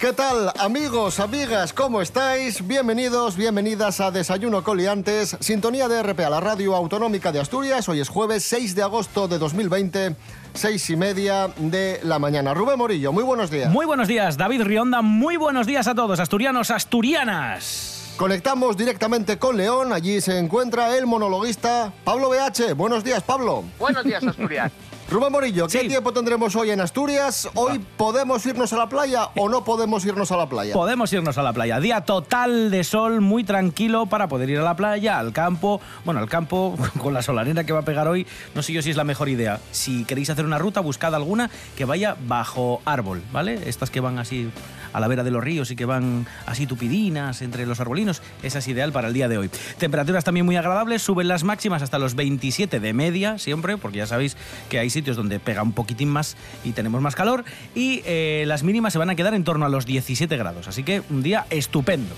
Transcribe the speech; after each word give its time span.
¿Qué 0.00 0.14
tal, 0.14 0.50
amigos, 0.58 1.20
amigas? 1.20 1.74
¿Cómo 1.74 2.00
estáis? 2.00 2.66
Bienvenidos, 2.66 3.36
bienvenidas 3.36 4.00
a 4.00 4.10
Desayuno 4.10 4.64
Coliantes, 4.64 5.36
sintonía 5.40 5.88
de 5.88 6.02
RPA, 6.02 6.30
la 6.30 6.40
radio 6.40 6.74
autonómica 6.74 7.32
de 7.32 7.40
Asturias. 7.40 7.86
Hoy 7.86 8.00
es 8.00 8.08
jueves 8.08 8.42
6 8.44 8.74
de 8.74 8.82
agosto 8.82 9.28
de 9.28 9.36
2020, 9.36 10.16
seis 10.54 10.88
y 10.88 10.96
media 10.96 11.48
de 11.58 12.00
la 12.02 12.18
mañana. 12.18 12.54
Rubén 12.54 12.78
Morillo, 12.78 13.12
muy 13.12 13.24
buenos 13.24 13.50
días. 13.50 13.70
Muy 13.70 13.84
buenos 13.84 14.08
días, 14.08 14.38
David 14.38 14.62
Rionda. 14.62 15.02
Muy 15.02 15.36
buenos 15.36 15.66
días 15.66 15.86
a 15.86 15.94
todos, 15.94 16.18
asturianos, 16.18 16.70
asturianas. 16.70 18.14
Conectamos 18.16 18.78
directamente 18.78 19.38
con 19.38 19.58
León. 19.58 19.92
Allí 19.92 20.22
se 20.22 20.38
encuentra 20.38 20.96
el 20.96 21.04
monologuista 21.04 21.92
Pablo 22.04 22.30
BH. 22.30 22.72
Buenos 22.74 23.04
días, 23.04 23.22
Pablo. 23.22 23.64
Buenos 23.78 24.02
días, 24.04 24.24
Asturias. 24.24 24.72
Rubén 25.10 25.32
Morillo, 25.32 25.66
¿qué 25.66 25.80
Sí. 25.80 25.88
tiempo 25.88 26.12
tendremos 26.12 26.54
hoy 26.54 26.70
en 26.70 26.80
Asturias? 26.80 27.48
¿Hoy 27.54 27.80
podemos 27.96 28.46
irnos 28.46 28.72
a 28.72 28.76
la 28.76 28.88
playa 28.88 29.30
o 29.36 29.48
no 29.48 29.64
podemos 29.64 30.04
irnos 30.04 30.30
a 30.30 30.36
la 30.36 30.48
playa? 30.48 30.72
Podemos 30.72 31.12
irnos 31.12 31.36
a 31.36 31.42
la 31.42 31.52
playa. 31.52 31.80
Día 31.80 32.02
total 32.02 32.70
de 32.70 32.84
sol, 32.84 33.20
muy 33.20 33.42
tranquilo 33.42 34.06
para 34.06 34.28
poder 34.28 34.48
ir 34.50 34.60
a 34.60 34.62
la 34.62 34.76
playa, 34.76 35.18
al 35.18 35.32
campo. 35.32 35.80
Bueno, 36.04 36.20
al 36.20 36.28
campo 36.28 36.76
con 37.02 37.12
la 37.12 37.22
solarena 37.22 37.64
que 37.64 37.72
va 37.72 37.80
a 37.80 37.84
pegar 37.84 38.06
hoy, 38.06 38.24
no 38.54 38.62
sé 38.62 38.72
yo 38.72 38.82
si 38.82 38.90
es 38.90 38.96
la 38.96 39.02
mejor 39.02 39.28
idea. 39.28 39.58
Si 39.72 40.04
queréis 40.04 40.30
hacer 40.30 40.44
una 40.44 40.58
ruta, 40.58 40.78
buscad 40.80 41.12
alguna 41.12 41.50
que 41.76 41.84
vaya 41.84 42.16
bajo 42.28 42.80
árbol, 42.84 43.20
¿vale? 43.32 43.68
Estas 43.68 43.90
que 43.90 43.98
van 43.98 44.20
así 44.20 44.48
a 44.92 45.00
la 45.00 45.08
vera 45.08 45.24
de 45.24 45.30
los 45.30 45.42
ríos 45.42 45.70
y 45.70 45.76
que 45.76 45.84
van 45.84 46.26
así 46.46 46.66
tupidinas 46.66 47.42
entre 47.42 47.66
los 47.66 47.80
arbolinos. 47.80 48.22
Esa 48.42 48.58
es 48.58 48.68
ideal 48.68 48.92
para 48.92 49.08
el 49.08 49.14
día 49.14 49.28
de 49.28 49.38
hoy. 49.38 49.50
Temperaturas 49.78 50.24
también 50.24 50.46
muy 50.46 50.56
agradables, 50.56 51.02
suben 51.02 51.28
las 51.28 51.44
máximas 51.44 51.82
hasta 51.82 51.98
los 51.98 52.14
27 52.14 52.80
de 52.80 52.92
media 52.92 53.38
siempre, 53.38 53.76
porque 53.76 53.98
ya 53.98 54.06
sabéis 54.06 54.36
que 54.68 54.78
hay 54.78 54.90
sitios 54.90 55.16
donde 55.16 55.40
pega 55.40 55.62
un 55.62 55.72
poquitín 55.72 56.08
más 56.08 56.36
y 56.64 56.72
tenemos 56.72 57.00
más 57.00 57.14
calor. 57.14 57.44
Y 57.74 58.02
eh, 58.04 58.44
las 58.46 58.62
mínimas 58.62 58.92
se 58.92 58.98
van 58.98 59.10
a 59.10 59.14
quedar 59.14 59.34
en 59.34 59.44
torno 59.44 59.66
a 59.66 59.68
los 59.68 59.86
17 59.86 60.36
grados. 60.36 60.68
Así 60.68 60.82
que 60.82 61.02
un 61.10 61.22
día 61.22 61.46
estupendo. 61.50 62.14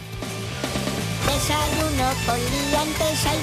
Desayuno 1.22 2.08
con 2.24 2.38
liantes, 2.38 3.26
ay. 3.26 3.42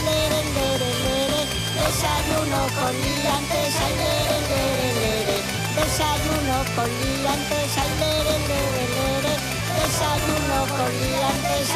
Desayuno 9.80 10.60
con 10.78 10.92
liantes. 11.02 11.70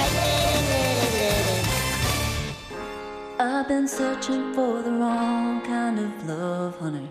I've 3.39 3.67
been 3.67 3.87
searching 3.87 4.53
for 4.53 4.81
the 4.81 4.91
wrong 4.91 5.61
kind 5.61 5.99
of 5.99 6.11
love, 6.27 6.77
honey. 6.79 7.09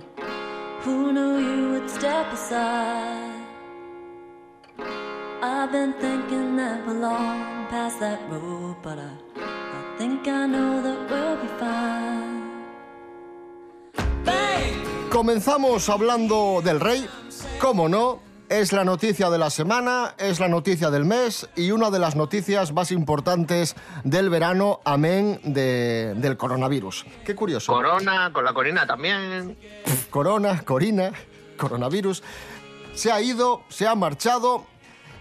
Who 0.84 1.12
knew 1.12 1.38
you 1.38 1.70
would 1.72 1.90
step 1.90 2.32
aside? 2.32 3.40
I've 5.42 5.72
been 5.72 5.92
thinking 5.94 6.56
that 6.56 6.86
we're 6.86 7.00
long 7.00 7.66
past 7.68 7.98
that 8.00 8.20
road, 8.30 8.76
but 8.82 8.98
I, 8.98 9.10
I 9.36 9.98
think 9.98 10.28
I 10.28 10.46
know 10.46 10.82
that 10.82 11.10
we'll 11.10 11.36
be 11.36 11.48
fine. 11.58 12.42
Comenzamos 15.10 15.88
hablando 15.90 16.62
del 16.62 16.80
rey, 16.80 17.06
cómo 17.60 17.88
no, 17.88 18.20
es 18.52 18.72
la 18.72 18.84
noticia 18.84 19.30
de 19.30 19.38
la 19.38 19.48
semana, 19.48 20.14
es 20.18 20.38
la 20.38 20.46
noticia 20.48 20.90
del 20.90 21.06
mes 21.06 21.48
y 21.56 21.70
una 21.70 21.90
de 21.90 21.98
las 21.98 22.16
noticias 22.16 22.72
más 22.72 22.90
importantes 22.92 23.74
del 24.04 24.28
verano, 24.28 24.80
amén, 24.84 25.40
de- 25.42 26.12
del 26.16 26.36
coronavirus. 26.36 27.06
Qué 27.24 27.34
curioso. 27.34 27.72
Corona, 27.72 28.30
con 28.32 28.44
la 28.44 28.52
Corina 28.52 28.86
también. 28.86 29.56
Corona, 30.10 30.60
Corina, 30.66 31.12
coronavirus. 31.56 32.22
Se 32.94 33.10
ha 33.10 33.22
ido, 33.22 33.62
se 33.70 33.86
ha 33.88 33.94
marchado 33.94 34.66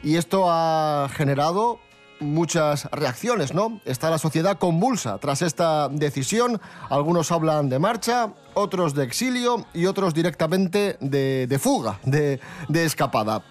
y 0.03 0.17
esto 0.17 0.45
ha 0.49 1.07
generado 1.15 1.79
muchas 2.21 2.85
reacciones, 2.91 3.53
¿no? 3.53 3.81
Está 3.83 4.09
la 4.09 4.17
sociedad 4.17 4.57
convulsa 4.57 5.17
tras 5.17 5.41
esta 5.41 5.89
decisión. 5.89 6.61
Algunos 6.89 7.31
hablan 7.31 7.67
de 7.67 7.79
marcha, 7.79 8.33
otros 8.53 8.93
de 8.93 9.03
exilio 9.03 9.65
y 9.73 9.87
otros 9.87 10.13
directamente 10.13 10.97
de, 11.01 11.59
fuga, 11.59 11.99
de, 12.03 12.39
de 12.69 12.85
escapada. 12.85 13.43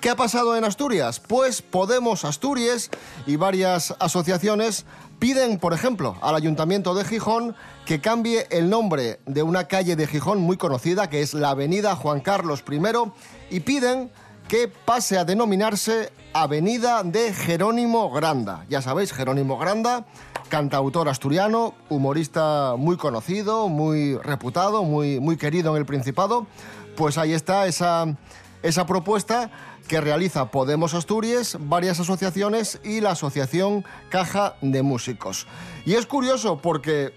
¿Qué 0.00 0.08
ha 0.08 0.16
pasado 0.16 0.56
en 0.56 0.64
Asturias? 0.64 1.20
Pues 1.20 1.60
Podemos 1.60 2.24
Asturias 2.24 2.90
y 3.26 3.36
varias 3.36 3.94
asociaciones 3.98 4.86
piden, 5.18 5.58
por 5.58 5.74
ejemplo, 5.74 6.16
al 6.22 6.34
Ayuntamiento 6.34 6.94
de 6.94 7.04
Gijón 7.04 7.54
que 7.84 8.00
cambie 8.00 8.46
el 8.50 8.70
nombre 8.70 9.20
de 9.26 9.42
una 9.42 9.64
calle 9.64 9.96
de 9.96 10.06
Gijón 10.06 10.40
muy 10.40 10.56
conocida, 10.56 11.10
que 11.10 11.20
es 11.20 11.34
la 11.34 11.50
Avenida 11.50 11.94
Juan 11.96 12.20
Carlos 12.20 12.64
I, 12.66 13.56
y 13.56 13.60
piden 13.60 14.10
que 14.50 14.66
pase 14.66 15.16
a 15.16 15.24
denominarse 15.24 16.10
Avenida 16.32 17.04
de 17.04 17.32
Jerónimo 17.32 18.10
Granda. 18.10 18.66
Ya 18.68 18.82
sabéis, 18.82 19.12
Jerónimo 19.12 19.56
Granda, 19.58 20.06
cantautor 20.48 21.08
asturiano, 21.08 21.74
humorista 21.88 22.74
muy 22.76 22.96
conocido, 22.96 23.68
muy 23.68 24.16
reputado, 24.16 24.82
muy, 24.82 25.20
muy 25.20 25.36
querido 25.36 25.70
en 25.70 25.76
el 25.76 25.86
Principado. 25.86 26.48
Pues 26.96 27.16
ahí 27.16 27.32
está 27.32 27.68
esa, 27.68 28.16
esa 28.64 28.86
propuesta 28.86 29.52
que 29.86 30.00
realiza 30.00 30.50
Podemos 30.50 30.94
Asturias, 30.94 31.56
varias 31.60 32.00
asociaciones 32.00 32.80
y 32.82 33.00
la 33.00 33.12
Asociación 33.12 33.84
Caja 34.08 34.56
de 34.62 34.82
Músicos. 34.82 35.46
Y 35.86 35.94
es 35.94 36.06
curioso 36.06 36.60
porque 36.60 37.14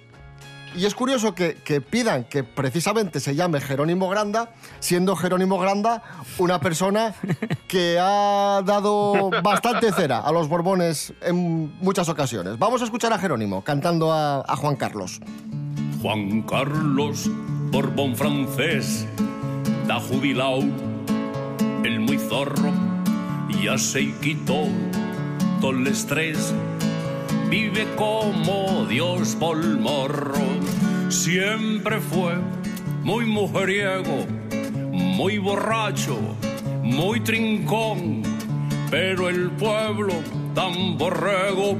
y 0.75 0.85
es 0.85 0.95
curioso 0.95 1.35
que, 1.35 1.55
pidan 1.81 2.23
que 2.25 2.43
precisamente 2.43 3.19
se 3.19 3.35
llame 3.35 3.61
Jerónimo 3.61 4.09
Granda, 4.09 4.53
siendo 4.79 5.15
Jerónimo 5.15 5.57
Granda 5.59 6.03
una 6.37 6.59
persona 6.59 7.13
que 7.67 7.97
ha 7.99 8.61
dado 8.65 9.29
bastante 9.43 9.91
cera 9.91 10.19
a 10.19 10.31
los 10.31 10.47
Borbones 10.47 11.13
en 11.21 11.77
muchas 11.79 12.09
ocasiones. 12.09 12.57
Vamos 12.57 12.81
a 12.81 12.85
escuchar 12.85 13.13
a 13.13 13.19
Jerónimo 13.19 13.63
cantando 13.63 14.11
a, 14.11 14.41
a 14.41 14.55
Juan 14.55 14.75
Carlos. 14.75 15.19
Juan 16.01 16.41
Carlos, 16.41 17.29
Borbón 17.71 18.15
francés, 18.15 19.07
da 19.87 19.99
jubilao, 19.99 20.59
el 21.83 21.99
muy 21.99 22.17
zorro, 22.17 22.71
ya 23.63 23.77
se 23.77 24.13
quitó 24.19 24.67
todo 25.61 25.71
el 25.71 25.87
estrés, 25.87 26.53
vive 27.49 27.87
como 27.95 28.85
Dios 28.85 29.35
por 29.39 29.57
morro, 29.79 30.35
siempre 31.13 31.99
fue 31.99 32.35
muy 33.03 33.25
mujeriego, 33.25 34.25
muy 34.91 35.37
borracho, 35.37 36.17
muy 36.81 37.19
trincón, 37.21 38.23
pero 38.89 39.29
el 39.29 39.51
pueblo 39.51 40.13
tan 40.55 40.97
borrego 40.97 41.77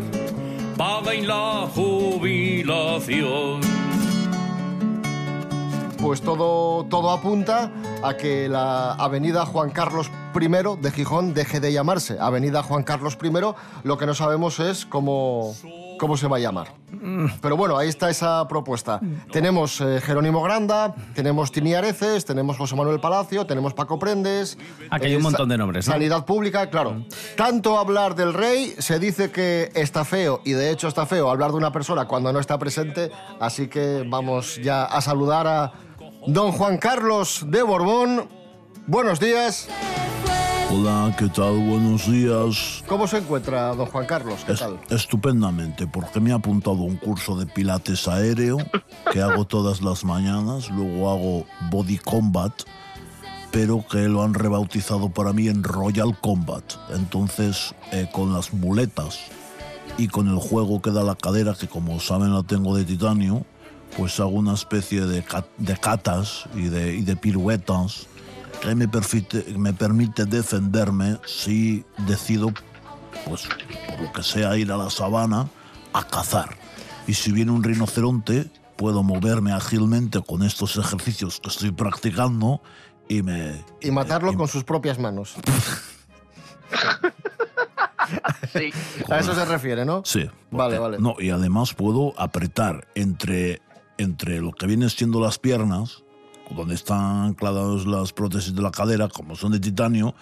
paga 0.77 1.13
en 1.13 1.27
la 1.27 1.67
jubilación. 1.73 3.61
Pues 5.99 6.22
todo, 6.22 6.85
todo 6.85 7.09
apunta 7.11 7.72
a 8.03 8.16
que 8.16 8.47
la 8.49 8.93
avenida 8.93 9.46
Juan 9.46 9.72
Carlos 9.72 10.11
I 10.35 10.47
de 10.81 10.91
Gijón 10.91 11.34
deje 11.34 11.59
de 11.59 11.72
llamarse 11.72 12.17
Avenida 12.19 12.61
Juan 12.61 12.84
Carlos 12.84 13.17
I. 13.23 13.31
Lo 13.84 13.97
que 13.97 14.05
no 14.05 14.13
sabemos 14.13 14.59
es 14.59 14.85
cómo, 14.85 15.55
cómo 16.03 16.17
se 16.17 16.28
va 16.28 16.35
a 16.35 16.40
llamar. 16.41 16.67
Pero 17.41 17.55
bueno, 17.55 17.78
ahí 17.78 17.88
está 17.88 18.09
esa 18.09 18.46
propuesta. 18.50 19.00
Tenemos 19.32 19.79
eh, 19.79 20.02
Jerónimo 20.02 20.41
Granda, 20.44 20.94
tenemos 21.16 21.50
Tini 21.52 21.73
Areces, 21.73 22.26
tenemos 22.26 22.58
José 22.58 22.76
Manuel 22.76 23.00
Palacio, 23.00 23.46
tenemos 23.46 23.73
Paco 23.73 23.97
Prendes. 23.97 24.58
Aquí 24.90 25.05
hay 25.08 25.16
un 25.16 25.22
sa- 25.22 25.29
montón 25.29 25.47
de 25.50 25.58
nombres, 25.58 25.88
¿no? 25.88 25.94
Sanidad 25.94 26.26
pública, 26.26 26.70
claro. 26.70 27.05
Tanto 27.38 27.78
hablar 27.78 28.16
del 28.16 28.34
rey, 28.34 28.76
se 28.79 29.00
dice 29.00 29.32
que 29.32 29.72
está 29.76 30.03
feo, 30.03 30.41
y 30.44 30.52
de 30.52 30.72
hecho 30.72 30.90
está 30.90 31.05
feo 31.05 31.29
hablar 31.29 31.52
de 31.52 31.58
una 31.58 31.72
persona 31.72 32.06
cuando 32.06 32.34
no 32.34 32.40
está 32.40 32.58
presente, 32.59 33.09
así 33.40 33.67
que 33.70 34.03
vamos 34.06 34.59
ya 34.61 34.84
a 34.84 34.99
saludar 34.99 35.47
a 35.47 35.72
don 36.28 36.52
Juan 36.52 36.78
Carlos 36.78 37.46
de 37.47 37.64
Borbón. 37.64 38.28
Buenos 38.88 39.20
días. 39.22 39.70
Hola, 40.75 41.14
¿qué 41.20 41.28
tal? 41.29 41.58
Buenos 41.59 42.09
días. 42.09 42.84
¿Cómo 42.87 43.05
se 43.08 43.20
encuentra 43.20 43.75
don 43.75 43.85
Juan 43.85 44.05
Carlos? 44.08 44.40
¿Qué 44.46 44.53
Es- 44.53 44.59
tal? 44.59 44.79
estupendamente, 44.90 45.85
porque 45.85 46.20
me 46.20 46.31
he 46.31 46.34
apuntado 46.34 46.78
a 46.78 46.84
un 46.85 46.96
curso 46.97 47.35
de 47.37 47.46
pilates 47.46 48.08
aéreo 48.08 48.58
que 49.11 49.22
hago 49.22 49.46
todas 49.46 49.81
las 49.81 50.03
mañanas, 50.03 50.70
luego 50.72 51.11
hago 51.11 51.46
body 51.70 51.97
combat, 51.99 52.53
pero 53.52 53.85
que 53.87 54.08
lo 54.09 54.23
han 54.23 54.34
rebautizado 54.34 55.09
para 55.09 55.31
mí 55.31 55.47
en 55.47 55.61
Royal 55.64 56.17
Combat. 56.20 56.64
Entonces, 56.96 57.75
eh, 57.91 58.09
con 58.11 58.34
las 58.34 58.52
muletas 58.53 59.20
y 59.99 60.08
con 60.08 60.28
el 60.28 60.37
juego 60.37 60.81
que 60.81 60.90
da 60.90 61.03
la 61.03 61.14
cadera, 61.16 61.53
que 61.53 61.67
como 61.67 61.99
saben 61.99 62.34
la 62.34 62.41
tengo 62.41 62.75
de 62.75 62.84
titanio, 62.84 63.46
pues 63.96 64.20
hago 64.20 64.31
una 64.31 64.55
especie 64.55 65.02
de, 65.05 65.23
ca- 65.23 65.46
de 65.59 65.78
catas 65.78 66.46
y 66.55 66.64
de, 66.64 66.96
y 66.96 67.02
de 67.03 67.16
piruetas 67.16 68.08
que 68.63 68.75
me, 68.75 68.87
permite, 68.87 69.45
me 69.57 69.73
permite 69.73 70.25
defenderme 70.25 71.17
si 71.25 71.83
decido, 72.07 72.51
pues, 73.25 73.43
por 73.89 74.01
lo 74.01 74.11
que 74.13 74.23
sea, 74.23 74.55
ir 74.57 74.71
a 74.71 74.77
la 74.77 74.89
sabana 74.89 75.47
a 75.93 76.07
cazar. 76.07 76.55
Y 77.07 77.13
si 77.13 77.31
viene 77.31 77.51
un 77.51 77.63
rinoceronte, 77.63 78.49
puedo 78.77 79.03
moverme 79.03 79.51
ágilmente 79.51 80.21
con 80.21 80.43
estos 80.43 80.77
ejercicios 80.77 81.39
que 81.39 81.49
estoy 81.49 81.71
practicando 81.71 82.61
y 83.09 83.21
me... 83.21 83.61
Y 83.81 83.91
matarlo 83.91 84.31
y- 84.31 84.35
con 84.35 84.47
sus 84.47 84.63
propias 84.63 84.97
manos. 84.99 85.35
Sí. 88.51 88.71
A 89.09 89.19
eso 89.19 89.33
se 89.33 89.45
refiere, 89.45 89.85
¿no? 89.85 90.03
Sí. 90.05 90.29
Vale, 90.51 90.77
porque- 90.77 90.79
vale. 90.79 90.97
No, 90.99 91.15
y 91.17 91.29
además 91.31 91.73
puedo 91.73 92.13
apretar 92.19 92.87
entre, 92.93 93.61
entre 93.97 94.39
lo 94.41 94.51
que 94.51 94.67
vienen 94.67 94.89
siendo 94.89 95.19
las 95.19 95.39
piernas, 95.39 96.03
donde 96.49 96.75
están 96.75 97.23
ancladas 97.28 97.85
las 97.85 98.13
prótesis 98.13 98.53
de 98.55 98.61
la 98.61 98.72
cadera, 98.72 99.07
como 99.07 99.35
son 99.35 99.51
de 99.51 99.59
titanio, 99.59 100.13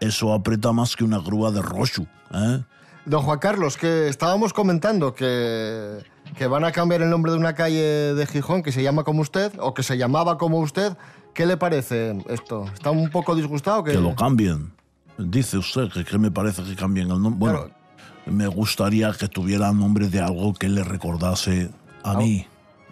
eso 0.00 0.32
aprieta 0.32 0.72
más 0.72 0.96
que 0.96 1.04
una 1.04 1.18
grúa 1.18 1.50
de 1.50 1.62
Roshu. 1.62 2.06
¿eh? 2.32 2.62
Don 3.04 3.22
Juan 3.22 3.38
Carlos, 3.38 3.76
que 3.76 4.08
estábamos 4.08 4.52
comentando 4.52 5.14
que, 5.14 5.98
que 6.36 6.46
van 6.46 6.64
a 6.64 6.72
cambiar 6.72 7.02
el 7.02 7.10
nombre 7.10 7.32
de 7.32 7.38
una 7.38 7.54
calle 7.54 8.14
de 8.14 8.26
Gijón 8.26 8.62
que 8.62 8.70
se 8.72 8.82
llama 8.82 9.02
como 9.04 9.22
usted, 9.22 9.52
o 9.60 9.72
que 9.74 9.82
se 9.82 9.96
llamaba 9.96 10.36
como 10.38 10.58
usted. 10.58 10.96
¿Qué 11.34 11.46
le 11.46 11.56
parece 11.56 12.18
esto? 12.28 12.66
¿Está 12.74 12.90
un 12.90 13.10
poco 13.10 13.34
disgustado? 13.34 13.84
Que, 13.84 13.92
Que 13.92 13.98
lo 14.00 14.14
cambien. 14.14 14.72
Dice 15.16 15.56
usted 15.58 15.88
que, 15.92 16.04
que 16.04 16.18
me 16.18 16.30
parece 16.30 16.62
que 16.64 16.74
cambien 16.76 17.10
el 17.10 17.20
nombre. 17.22 17.38
Bueno, 17.38 17.58
Claro. 17.64 17.74
me 18.26 18.46
gustaría 18.46 19.12
que 19.12 19.28
tuviera 19.28 19.72
nombre 19.72 20.08
de 20.08 20.20
algo 20.20 20.52
que 20.54 20.68
le 20.68 20.84
recordase 20.84 21.70
a 22.02 22.14
mí. 22.14 22.46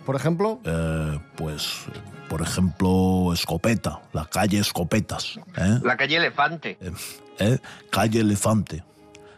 Por 0.07 0.17
ejemplo, 0.17 0.61
Eh, 0.65 1.19
pues, 1.37 1.85
por 2.31 2.41
ejemplo, 2.41 3.33
Escopeta, 3.35 4.01
la 4.13 4.25
calle 4.25 4.59
Escopetas. 4.61 5.39
¿eh? 5.57 5.81
La 5.83 5.97
calle 5.97 6.17
Elefante. 6.17 6.79
Eh, 6.81 6.93
¿eh? 7.41 7.59
Calle 7.91 8.21
Elefante. 8.21 8.85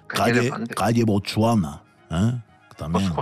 Calle 0.07 0.25
Calle, 0.25 0.41
Elefante. 0.41 0.75
calle 0.75 1.05
Botswana. 1.05 1.83
¿eh? 2.11 2.33
También. 2.77 3.13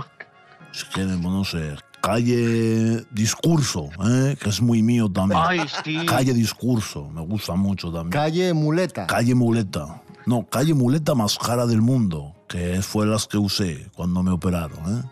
Si 0.71 0.85
quieren, 0.87 1.21
no 1.21 1.43
sé. 1.43 1.75
Calle 2.01 3.03
Discurso, 3.11 3.89
¿eh? 4.05 4.37
que 4.39 4.49
es 4.49 4.61
muy 4.61 4.83
mío 4.83 5.09
también. 5.11 5.41
Ay, 5.43 5.61
sí. 5.83 6.05
Calle 6.05 6.33
Discurso, 6.33 7.09
me 7.09 7.21
gusta 7.21 7.55
mucho 7.55 7.91
también. 7.91 8.11
calle 8.11 8.53
Muleta. 8.53 9.07
Calle 9.07 9.33
Muleta. 9.35 10.01
No, 10.25 10.45
calle 10.45 10.73
Muleta 10.73 11.15
más 11.15 11.37
cara 11.37 11.65
del 11.65 11.81
mundo, 11.81 12.35
que 12.47 12.81
fue 12.81 13.05
las 13.07 13.25
que 13.27 13.37
usé 13.37 13.89
cuando 13.95 14.21
me 14.21 14.31
operaron. 14.31 14.77
¿eh? 14.99 15.03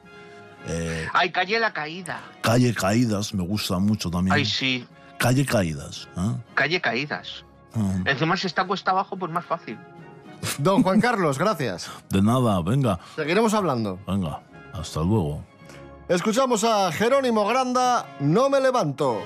Eh, 0.67 1.07
Ay, 1.13 1.31
calle 1.31 1.59
La 1.59 1.71
Caída. 1.73 2.21
calle 2.41 2.73
Caídas 2.73 3.33
me 3.33 3.43
gusta 3.43 3.77
mucho 3.79 4.09
también. 4.09 4.35
Ay, 4.35 4.45
sí. 4.45 4.85
Calle 5.17 5.45
Caídas. 5.45 6.07
¿eh? 6.17 6.35
Calle 6.53 6.81
Caídas. 6.81 7.45
Mm. 7.73 8.07
Encima 8.07 8.35
si 8.37 8.47
está 8.47 8.65
cuesta 8.65 8.91
abajo, 8.91 9.17
pues 9.17 9.31
más 9.31 9.45
fácil. 9.45 9.77
Don 10.59 10.83
Juan 10.83 10.99
Carlos, 11.01 11.37
gracias. 11.37 11.89
De 12.09 12.21
nada, 12.21 12.61
venga, 12.61 12.99
Seguiremos 13.15 13.53
hablando. 13.53 13.99
venga. 14.07 14.41
Hasta 14.73 14.99
luego. 15.01 15.43
Escuchamos 16.07 16.63
a 16.63 16.91
Jerónimo 16.91 17.45
Granda, 17.47 18.05
No 18.19 18.49
me 18.49 18.59
levanto. 18.61 19.21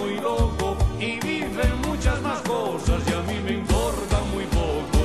Muy 0.00 0.14
loco 0.20 0.76
y 0.98 1.18
dicen 1.20 1.80
muchas 1.86 2.20
más 2.22 2.40
cosas 2.42 3.02
y 3.08 3.12
a 3.12 3.20
mí 3.22 3.38
me 3.44 3.52
importa 3.52 4.20
muy 4.32 4.44
poco. 4.44 5.00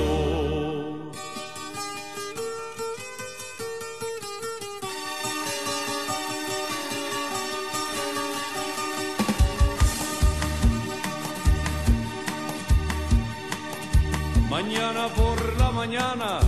Mañana 14.50 15.08
por 15.10 15.58
la 15.58 15.72
mañana 15.72 16.40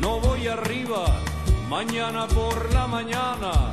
no 0.00 0.20
voy 0.20 0.48
arriba. 0.48 1.04
Mañana 1.68 2.26
por 2.26 2.70
la 2.74 2.86
mañana 2.86 3.72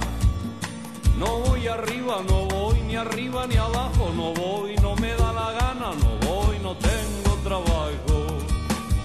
no 1.18 1.39
voy 1.39 1.68
arriba, 1.68 2.21
no 2.30 2.45
voy 2.45 2.69
ni 2.89 2.95
arriba 2.95 3.45
ni 3.45 3.56
abajo, 3.56 4.12
no 4.15 4.33
voy, 4.33 4.75
no 4.77 4.95
me 4.95 5.13
da 5.13 5.31
la 5.31 5.51
gana, 5.51 5.91
no 6.03 6.27
voy, 6.27 6.57
no 6.59 6.75
tengo 6.75 7.36
trabajo. 7.44 8.18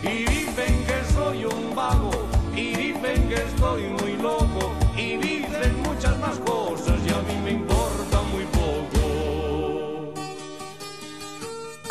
Y 0.03 0.25
dicen 0.25 0.75
que 0.87 1.13
soy 1.13 1.45
un 1.45 1.75
vago, 1.75 2.11
y 2.57 2.75
dicen 2.75 3.29
que 3.29 3.35
estoy 3.35 3.83
muy 4.01 4.17
loco, 4.17 4.73
y 4.97 5.19
dicen 5.19 5.83
muchas 5.83 6.19
más 6.19 6.39
cosas 6.39 6.94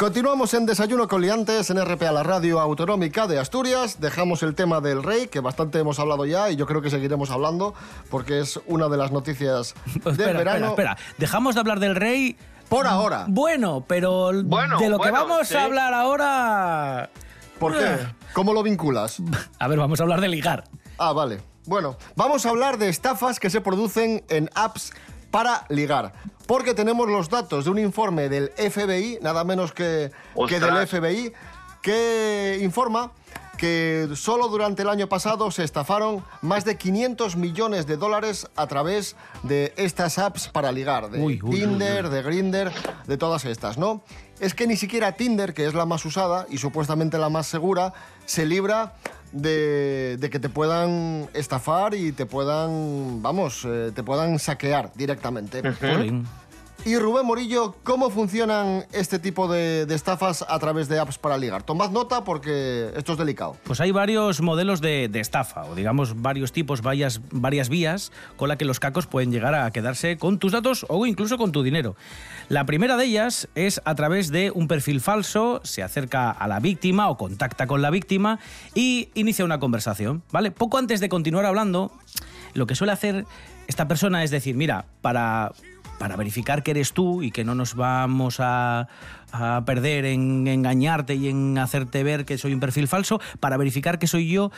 Continuamos 0.03 0.53
en 0.53 0.65
Desayuno 0.65 1.07
con 1.07 1.21
Liantes 1.21 1.69
en 1.69 1.81
RPA, 1.81 2.11
la 2.11 2.23
radio 2.23 2.59
autonómica 2.59 3.25
de 3.25 3.39
Asturias. 3.39 4.01
Dejamos 4.01 4.43
el 4.43 4.53
tema 4.53 4.81
del 4.81 5.01
rey, 5.01 5.27
que 5.27 5.39
bastante 5.39 5.79
hemos 5.79 5.97
hablado 5.97 6.25
ya 6.25 6.51
y 6.51 6.57
yo 6.57 6.65
creo 6.65 6.81
que 6.81 6.89
seguiremos 6.89 7.31
hablando 7.31 7.73
porque 8.09 8.41
es 8.41 8.59
una 8.67 8.89
de 8.89 8.97
las 8.97 9.13
noticias 9.13 9.73
del 10.03 10.11
espera, 10.11 10.33
verano. 10.39 10.67
espera, 10.71 10.91
espera. 10.91 11.15
Dejamos 11.17 11.55
de 11.55 11.61
hablar 11.61 11.79
del 11.79 11.95
rey. 11.95 12.35
Por 12.67 12.85
ahora. 12.85 13.27
Bueno, 13.29 13.85
pero 13.87 14.31
Bueno, 14.43 14.77
de 14.77 14.89
lo 14.89 14.99
que 14.99 15.09
vamos 15.09 15.47
sí. 15.47 15.55
a 15.55 15.63
hablar 15.63 15.93
ahora. 15.93 17.09
¿Por 17.57 17.71
qué? 17.71 18.05
¿Cómo 18.33 18.53
lo 18.53 18.61
vinculas? 18.61 19.21
A 19.57 19.69
ver, 19.69 19.79
vamos 19.79 20.01
a 20.01 20.03
hablar 20.03 20.19
de 20.19 20.27
ligar. 20.27 20.65
Ah, 20.97 21.13
vale. 21.13 21.39
Bueno, 21.65 21.95
vamos 22.17 22.45
a 22.45 22.49
hablar 22.49 22.77
de 22.77 22.89
estafas 22.89 23.39
que 23.39 23.49
se 23.49 23.61
producen 23.61 24.25
en 24.27 24.49
apps 24.53 24.91
para 25.33 25.65
ligar. 25.69 26.13
Porque 26.45 26.75
tenemos 26.75 27.09
los 27.09 27.27
datos 27.27 27.65
de 27.65 27.71
un 27.71 27.79
informe 27.79 28.29
del 28.29 28.49
FBI, 28.49 29.17
nada 29.23 29.43
menos 29.43 29.73
que, 29.73 30.11
que 30.47 30.59
del. 30.59 30.85
FBI, 30.85 31.33
que 31.81 32.59
informa 32.61 33.11
que 33.57 34.09
solo 34.13 34.47
durante 34.47 34.83
el 34.83 34.89
año 34.89 35.09
pasado 35.09 35.49
se 35.49 35.63
estafaron 35.63 36.23
más 36.41 36.65
de 36.65 36.77
500 36.77 37.35
millones 37.35 37.87
de 37.87 37.97
dólares 37.97 38.47
a 38.55 38.67
través 38.67 39.15
de 39.41 39.73
estas 39.75 40.19
apps 40.19 40.49
para 40.49 40.71
ligar, 40.71 41.09
de 41.09 41.19
Uy, 41.19 41.39
uy, 41.41 41.49
uy, 41.49 41.59
Tinder, 41.61 42.09
de 42.09 42.21
Grinder, 42.21 42.71
de 43.07 43.17
todas 43.17 43.45
estas, 43.45 43.79
¿no? 43.79 44.03
Es 44.39 44.53
que 44.53 44.67
ni 44.67 44.77
siquiera 44.77 45.13
Tinder, 45.13 45.55
que 45.55 45.65
es 45.65 45.73
la 45.73 45.87
más 45.87 46.05
usada 46.05 46.45
y 46.49 46.59
supuestamente 46.59 47.17
la 47.17 47.29
más 47.29 47.47
segura, 47.47 47.93
se 48.25 48.45
libra 48.45 48.93
de, 49.33 50.17
de 50.17 50.29
que 50.29 50.39
te 50.39 50.47
puedan 50.47 51.27
estafar 51.33 51.95
y 51.95 52.11
te 52.11 52.25
puedan, 52.25 53.21
vamos, 53.21 53.65
eh, 53.65 53.91
te 53.93 54.03
puedan 54.03 54.39
saquear 54.39 54.91
directamente. 54.95 55.61
Y 56.85 56.97
Rubén 56.97 57.25
Morillo, 57.25 57.75
¿cómo 57.83 58.09
funcionan 58.09 58.85
este 58.91 59.17
tipo 59.17 59.47
de, 59.47 59.83
estafas 59.83 60.43
a 60.45 60.59
través 60.59 60.89
de 60.89 60.99
apps 60.99 61.17
para 61.17 61.37
ligar? 61.37 61.63
Tomad 61.63 61.91
nota 61.91 62.25
porque 62.25 62.91
esto 62.97 63.13
es 63.13 63.17
delicado. 63.17 63.55
Pues 63.63 63.79
hay 63.79 63.91
varios 63.91 64.41
modelos 64.41 64.81
de, 64.81 65.09
estafa, 65.13 65.63
o 65.63 65.75
digamos 65.75 66.21
varios 66.21 66.51
tipos, 66.51 66.81
varias, 66.81 67.21
varias 67.31 67.69
vías 67.69 68.11
con 68.35 68.49
la 68.49 68.57
que 68.57 68.65
los 68.65 68.81
cacos 68.81 69.07
pueden 69.07 69.31
llegar 69.31 69.55
a 69.55 69.71
quedarse 69.71 70.17
con 70.17 70.39
tus 70.39 70.51
datos 70.51 70.85
o 70.89 71.05
incluso 71.05 71.37
con 71.37 71.53
tu 71.53 71.63
dinero. 71.63 71.95
La 72.49 72.65
primera 72.65 72.97
de 72.97 73.05
ellas 73.05 73.47
es 73.55 73.81
a 73.85 73.95
través 73.95 74.29
de 74.29 74.51
un 74.51 74.67
perfil 74.67 74.99
falso, 74.99 75.61
se 75.63 75.83
acerca 75.83 76.31
a 76.31 76.47
la 76.49 76.59
víctima 76.59 77.09
o 77.09 77.17
contacta 77.17 77.65
con 77.65 77.81
la 77.81 77.91
víctima 77.91 78.39
y 78.75 79.09
inicia 79.13 79.45
una 79.45 79.61
conversación, 79.61 80.21
¿vale? 80.33 80.51
Poco 80.51 80.77
antes 80.77 80.99
de 80.99 81.07
continuar 81.07 81.45
hablando, 81.45 81.93
lo 82.53 82.67
que 82.67 82.75
suele 82.75 82.91
hacer 82.91 83.25
esta 83.67 83.87
persona 83.87 84.21
es 84.25 84.31
decir, 84.31 84.57
mira, 84.57 84.85
para 85.01 85.53
para 85.99 86.15
verificar 86.15 86.63
que 86.63 86.71
eres 86.71 86.93
tú 86.93 87.21
y 87.23 87.31
que 87.31 87.43
no 87.43 87.55
nos 87.55 87.75
vamos 87.75 88.37
a, 88.39 88.87
a 89.31 89.63
perder 89.65 90.05
en 90.05 90.47
engañarte 90.47 91.15
y 91.15 91.29
en 91.29 91.57
hacerte 91.57 92.03
ver 92.03 92.25
que 92.25 92.37
soy 92.37 92.53
un 92.53 92.59
perfil 92.59 92.87
falso, 92.87 93.19
para 93.39 93.57
verificar 93.57 93.99
que 93.99 94.07
soy 94.07 94.29
yo 94.29 94.51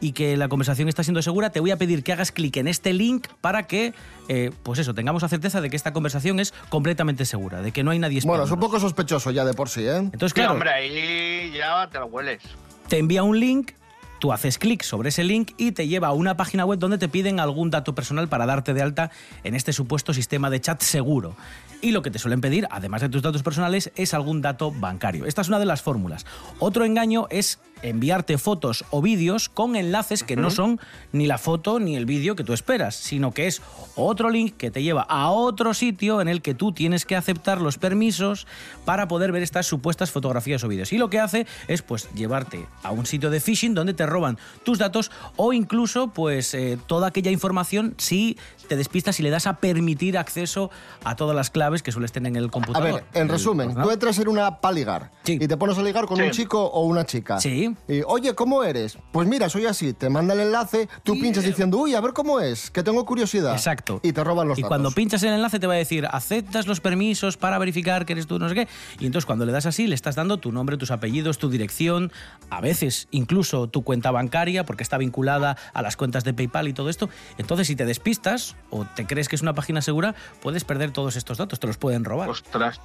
y 0.00 0.12
que 0.12 0.36
la 0.36 0.48
conversación 0.48 0.88
está 0.88 1.02
siendo 1.04 1.22
segura, 1.22 1.50
te 1.50 1.60
voy 1.60 1.70
a 1.70 1.76
pedir 1.76 2.02
que 2.02 2.12
hagas 2.12 2.32
clic 2.32 2.56
en 2.56 2.68
este 2.68 2.92
link 2.92 3.26
para 3.40 3.64
que, 3.64 3.94
eh, 4.28 4.50
pues 4.62 4.78
eso, 4.78 4.94
tengamos 4.94 5.22
la 5.22 5.28
certeza 5.28 5.60
de 5.60 5.70
que 5.70 5.76
esta 5.76 5.92
conversación 5.92 6.40
es 6.40 6.52
completamente 6.68 7.24
segura, 7.24 7.62
de 7.62 7.72
que 7.72 7.82
no 7.84 7.90
hay 7.90 7.98
nadie 7.98 8.20
Bueno, 8.24 8.44
es 8.44 8.50
un 8.50 8.60
poco 8.60 8.80
sospechoso 8.80 9.30
ya 9.30 9.44
de 9.44 9.54
por 9.54 9.68
sí, 9.68 9.82
¿eh? 9.86 9.96
Entonces, 9.96 10.30
Sí, 10.30 10.34
claro, 10.34 10.52
hombre, 10.52 10.70
ahí 10.70 11.52
ya 11.56 11.88
te 11.90 11.98
lo 11.98 12.06
hueles. 12.06 12.42
te 12.88 12.98
envía 12.98 13.22
un 13.22 13.38
link 13.38 13.72
Tú 14.18 14.32
haces 14.32 14.58
clic 14.58 14.82
sobre 14.82 15.10
ese 15.10 15.24
link 15.24 15.52
y 15.56 15.72
te 15.72 15.88
lleva 15.88 16.08
a 16.08 16.12
una 16.12 16.36
página 16.36 16.64
web 16.64 16.78
donde 16.78 16.98
te 16.98 17.08
piden 17.08 17.40
algún 17.40 17.70
dato 17.70 17.94
personal 17.94 18.28
para 18.28 18.46
darte 18.46 18.74
de 18.74 18.82
alta 18.82 19.10
en 19.44 19.54
este 19.54 19.72
supuesto 19.72 20.14
sistema 20.14 20.50
de 20.50 20.60
chat 20.60 20.80
seguro. 20.82 21.36
Y 21.82 21.90
lo 21.90 22.02
que 22.02 22.10
te 22.10 22.18
suelen 22.18 22.40
pedir, 22.40 22.66
además 22.70 23.02
de 23.02 23.08
tus 23.08 23.22
datos 23.22 23.42
personales, 23.42 23.92
es 23.96 24.14
algún 24.14 24.40
dato 24.40 24.72
bancario. 24.72 25.26
Esta 25.26 25.42
es 25.42 25.48
una 25.48 25.58
de 25.58 25.66
las 25.66 25.82
fórmulas. 25.82 26.24
Otro 26.58 26.84
engaño 26.84 27.26
es 27.30 27.58
enviarte 27.82 28.38
fotos 28.38 28.84
o 28.90 29.02
vídeos 29.02 29.48
con 29.48 29.76
enlaces 29.76 30.22
que 30.22 30.36
no 30.36 30.50
son 30.50 30.80
ni 31.12 31.26
la 31.26 31.38
foto 31.38 31.78
ni 31.78 31.96
el 31.96 32.06
vídeo 32.06 32.34
que 32.36 32.44
tú 32.44 32.52
esperas, 32.52 32.94
sino 32.96 33.32
que 33.32 33.46
es 33.46 33.62
otro 33.96 34.30
link 34.30 34.56
que 34.56 34.70
te 34.70 34.82
lleva 34.82 35.02
a 35.02 35.30
otro 35.30 35.74
sitio 35.74 36.20
en 36.20 36.28
el 36.28 36.42
que 36.42 36.54
tú 36.54 36.72
tienes 36.72 37.04
que 37.04 37.16
aceptar 37.16 37.60
los 37.60 37.78
permisos 37.78 38.46
para 38.84 39.08
poder 39.08 39.32
ver 39.32 39.42
estas 39.42 39.66
supuestas 39.66 40.10
fotografías 40.10 40.64
o 40.64 40.68
vídeos. 40.68 40.92
Y 40.92 40.98
lo 40.98 41.10
que 41.10 41.20
hace 41.20 41.46
es 41.68 41.82
pues 41.82 42.08
llevarte 42.14 42.66
a 42.82 42.90
un 42.92 43.06
sitio 43.06 43.30
de 43.30 43.40
phishing 43.40 43.74
donde 43.74 43.94
te 43.94 44.06
roban 44.06 44.38
tus 44.64 44.78
datos 44.78 45.10
o 45.36 45.52
incluso 45.52 46.08
pues 46.08 46.54
eh, 46.54 46.78
toda 46.86 47.08
aquella 47.08 47.30
información 47.30 47.94
si 47.98 48.38
te 48.68 48.76
despistas 48.76 49.20
y 49.20 49.22
le 49.22 49.30
das 49.30 49.46
a 49.46 49.58
permitir 49.58 50.18
acceso 50.18 50.70
a 51.04 51.14
todas 51.16 51.36
las 51.36 51.50
claves 51.50 51.82
que 51.82 51.92
sueles 51.92 52.10
tener 52.12 52.30
en 52.30 52.36
el 52.36 52.46
A 52.46 52.50
computador. 52.50 52.92
ver, 52.94 53.04
en 53.14 53.22
El 53.22 53.28
resumen, 53.28 53.68
ordenador. 53.68 53.88
tú 53.90 53.94
entras 53.94 54.18
en 54.18 54.28
una 54.28 54.60
para 54.60 54.74
ligar 54.74 55.10
Sí. 55.24 55.38
y 55.40 55.46
te 55.46 55.56
pones 55.56 55.78
a 55.78 55.82
ligar 55.82 56.06
con 56.06 56.16
Sí. 56.16 56.22
un 56.24 56.30
chico 56.30 56.64
o 56.64 56.82
una 56.84 57.04
chica. 57.06 57.38
Sí. 57.40 57.65
Y, 57.88 58.02
oye, 58.06 58.34
¿cómo 58.34 58.62
eres? 58.62 58.98
Pues 59.12 59.26
mira, 59.26 59.48
soy 59.48 59.66
así. 59.66 59.92
Te 59.92 60.08
manda 60.08 60.34
el 60.34 60.40
enlace, 60.40 60.88
tú 61.02 61.14
pinchas 61.14 61.44
diciendo, 61.44 61.78
uy, 61.78 61.94
a 61.94 62.00
ver 62.00 62.12
cómo 62.12 62.40
es, 62.40 62.70
que 62.70 62.82
tengo 62.82 63.04
curiosidad. 63.06 63.52
Exacto. 63.52 64.00
Y 64.02 64.12
te 64.12 64.22
roban 64.22 64.48
los 64.48 64.58
Y 64.58 64.62
datos. 64.62 64.68
cuando 64.68 64.90
pinchas 64.90 65.22
el 65.22 65.32
enlace 65.34 65.58
te 65.58 65.66
va 65.66 65.74
a 65.74 65.78
decir, 65.78 66.06
aceptas 66.10 66.66
los 66.66 66.80
permisos 66.80 67.36
para 67.36 67.58
verificar 67.58 68.06
que 68.06 68.12
eres 68.12 68.26
tú, 68.26 68.38
no 68.38 68.48
sé 68.48 68.54
qué. 68.54 68.68
Y 68.98 69.06
entonces 69.06 69.26
cuando 69.26 69.46
le 69.46 69.52
das 69.52 69.66
así, 69.66 69.86
le 69.86 69.94
estás 69.94 70.14
dando 70.14 70.38
tu 70.38 70.52
nombre, 70.52 70.76
tus 70.76 70.90
apellidos, 70.90 71.38
tu 71.38 71.48
dirección, 71.48 72.12
a 72.50 72.60
veces 72.60 73.08
incluso 73.10 73.68
tu 73.68 73.82
cuenta 73.82 74.10
bancaria, 74.10 74.64
porque 74.64 74.82
está 74.82 74.98
vinculada 74.98 75.56
a 75.72 75.82
las 75.82 75.96
cuentas 75.96 76.24
de 76.24 76.34
PayPal 76.34 76.68
y 76.68 76.72
todo 76.72 76.90
esto. 76.90 77.08
Entonces, 77.38 77.66
si 77.66 77.76
te 77.76 77.84
despistas 77.84 78.56
o 78.70 78.84
te 78.84 79.06
crees 79.06 79.28
que 79.28 79.36
es 79.36 79.42
una 79.42 79.54
página 79.54 79.82
segura, 79.82 80.14
puedes 80.42 80.64
perder 80.64 80.90
todos 80.90 81.16
estos 81.16 81.38
datos, 81.38 81.60
te 81.60 81.66
los 81.66 81.76
pueden 81.78 82.04
robar. 82.04 82.28
Ostras. 82.28 82.80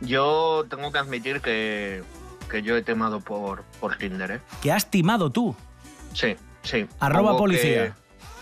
Yo 0.00 0.64
tengo 0.70 0.92
que 0.92 0.98
admitir 0.98 1.40
que, 1.40 2.02
que 2.48 2.62
yo 2.62 2.76
he 2.76 2.82
temado 2.82 3.20
por, 3.20 3.62
por 3.80 3.96
Tinder, 3.96 4.30
¿eh? 4.30 4.40
Que 4.62 4.72
has 4.72 4.90
timado 4.90 5.30
tú. 5.30 5.54
Sí, 6.14 6.36
sí. 6.62 6.86
Arroba 7.00 7.36
policía. 7.36 7.86
que- 7.86 7.92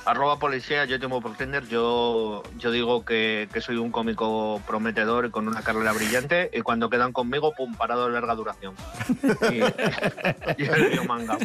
arroba 0.05 0.39
policía, 0.39 0.85
yo 0.85 1.01
temo 1.01 1.21
por 1.21 1.37
Tinder. 1.37 1.67
Yo, 1.67 2.43
yo 2.59 2.71
digo 2.71 3.05
que, 3.05 3.49
que 3.53 3.61
soy 3.61 3.77
un 3.77 3.91
cómico 3.91 4.63
prometedor 4.67 5.27
y 5.27 5.31
con 5.31 5.49
una 5.49 5.63
carrera 5.63 5.93
brillante. 5.93 6.49
Y 6.53 6.61
cuando 6.63 6.89
quedan 6.89 7.13
conmigo, 7.13 7.53
pum, 7.57 7.75
parado 7.75 8.07
de 8.07 8.13
larga 8.13 8.35
duración. 8.37 8.75
Y, 9.51 10.63
y 10.63 10.67
el 10.67 10.91
río 10.93 11.05
manga. 11.05 11.37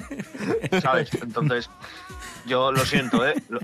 ¿Sabes? 0.82 1.12
Entonces, 1.22 1.70
yo 2.46 2.72
lo 2.72 2.86
siento, 2.86 3.26
¿eh? 3.28 3.34
Lo- 3.50 3.60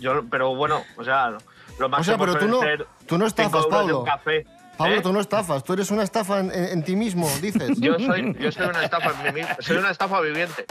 yo, 0.00 0.24
pero 0.30 0.54
bueno, 0.56 0.82
o 0.96 1.04
sea, 1.04 1.36
lo 1.78 1.88
más 1.88 2.00
O 2.00 2.04
sea, 2.04 2.18
pero 2.18 2.36
tú 2.36 2.48
no, 2.48 2.60
tú 3.06 3.18
no 3.18 3.26
estafas, 3.26 3.66
Pablo. 3.66 4.00
Un 4.00 4.04
café. 4.06 4.46
Pablo, 4.84 4.96
¿eh? 4.96 5.00
tú 5.02 5.12
no 5.12 5.20
estafas, 5.20 5.62
tú 5.62 5.72
eres 5.74 5.90
una 5.90 6.02
estafa 6.02 6.40
en, 6.40 6.50
en- 6.52 6.64
en 6.64 6.82
ti 6.82 6.96
mismo, 6.96 7.28
dices. 7.42 7.78
Yo 7.78 7.98
soy, 7.98 8.34
yo 8.40 8.50
soy 8.50 8.66
una 8.66 8.82
estafa, 8.84 9.10
en 9.10 9.34
mí 9.34 9.40
mismo. 9.40 9.54
soy 9.60 9.76
una 9.76 9.90
estafa 9.90 10.20
viviente. 10.20 10.64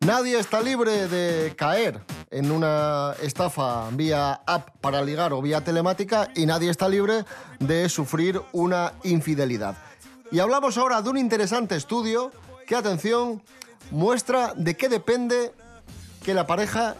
Nadie 0.00 0.38
está 0.38 0.60
libre 0.62 1.08
de 1.08 1.54
caer 1.56 2.00
en 2.30 2.50
una 2.50 3.14
estafa 3.22 3.88
vía 3.92 4.40
app 4.46 4.70
para 4.80 5.02
ligar 5.02 5.32
o 5.32 5.42
vía 5.42 5.62
telemática 5.62 6.28
y 6.34 6.46
nadie 6.46 6.70
está 6.70 6.88
libre 6.88 7.24
de 7.58 7.88
sufrir 7.88 8.40
una 8.52 8.92
infidelidad. 9.02 9.76
Y 10.30 10.38
hablamos 10.40 10.78
ahora 10.78 11.02
de 11.02 11.10
un 11.10 11.18
interesante 11.18 11.74
estudio 11.76 12.30
que, 12.66 12.76
atención, 12.76 13.42
muestra 13.90 14.52
de 14.54 14.76
qué 14.76 14.88
depende 14.88 15.52
que 16.22 16.32
la 16.34 16.46
pareja 16.46 16.94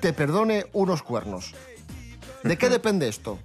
te 0.00 0.12
perdone 0.12 0.66
unos 0.72 1.02
cuernos. 1.02 1.54
¿De 2.44 2.56
qué 2.56 2.68
depende 2.68 3.08
esto? 3.08 3.38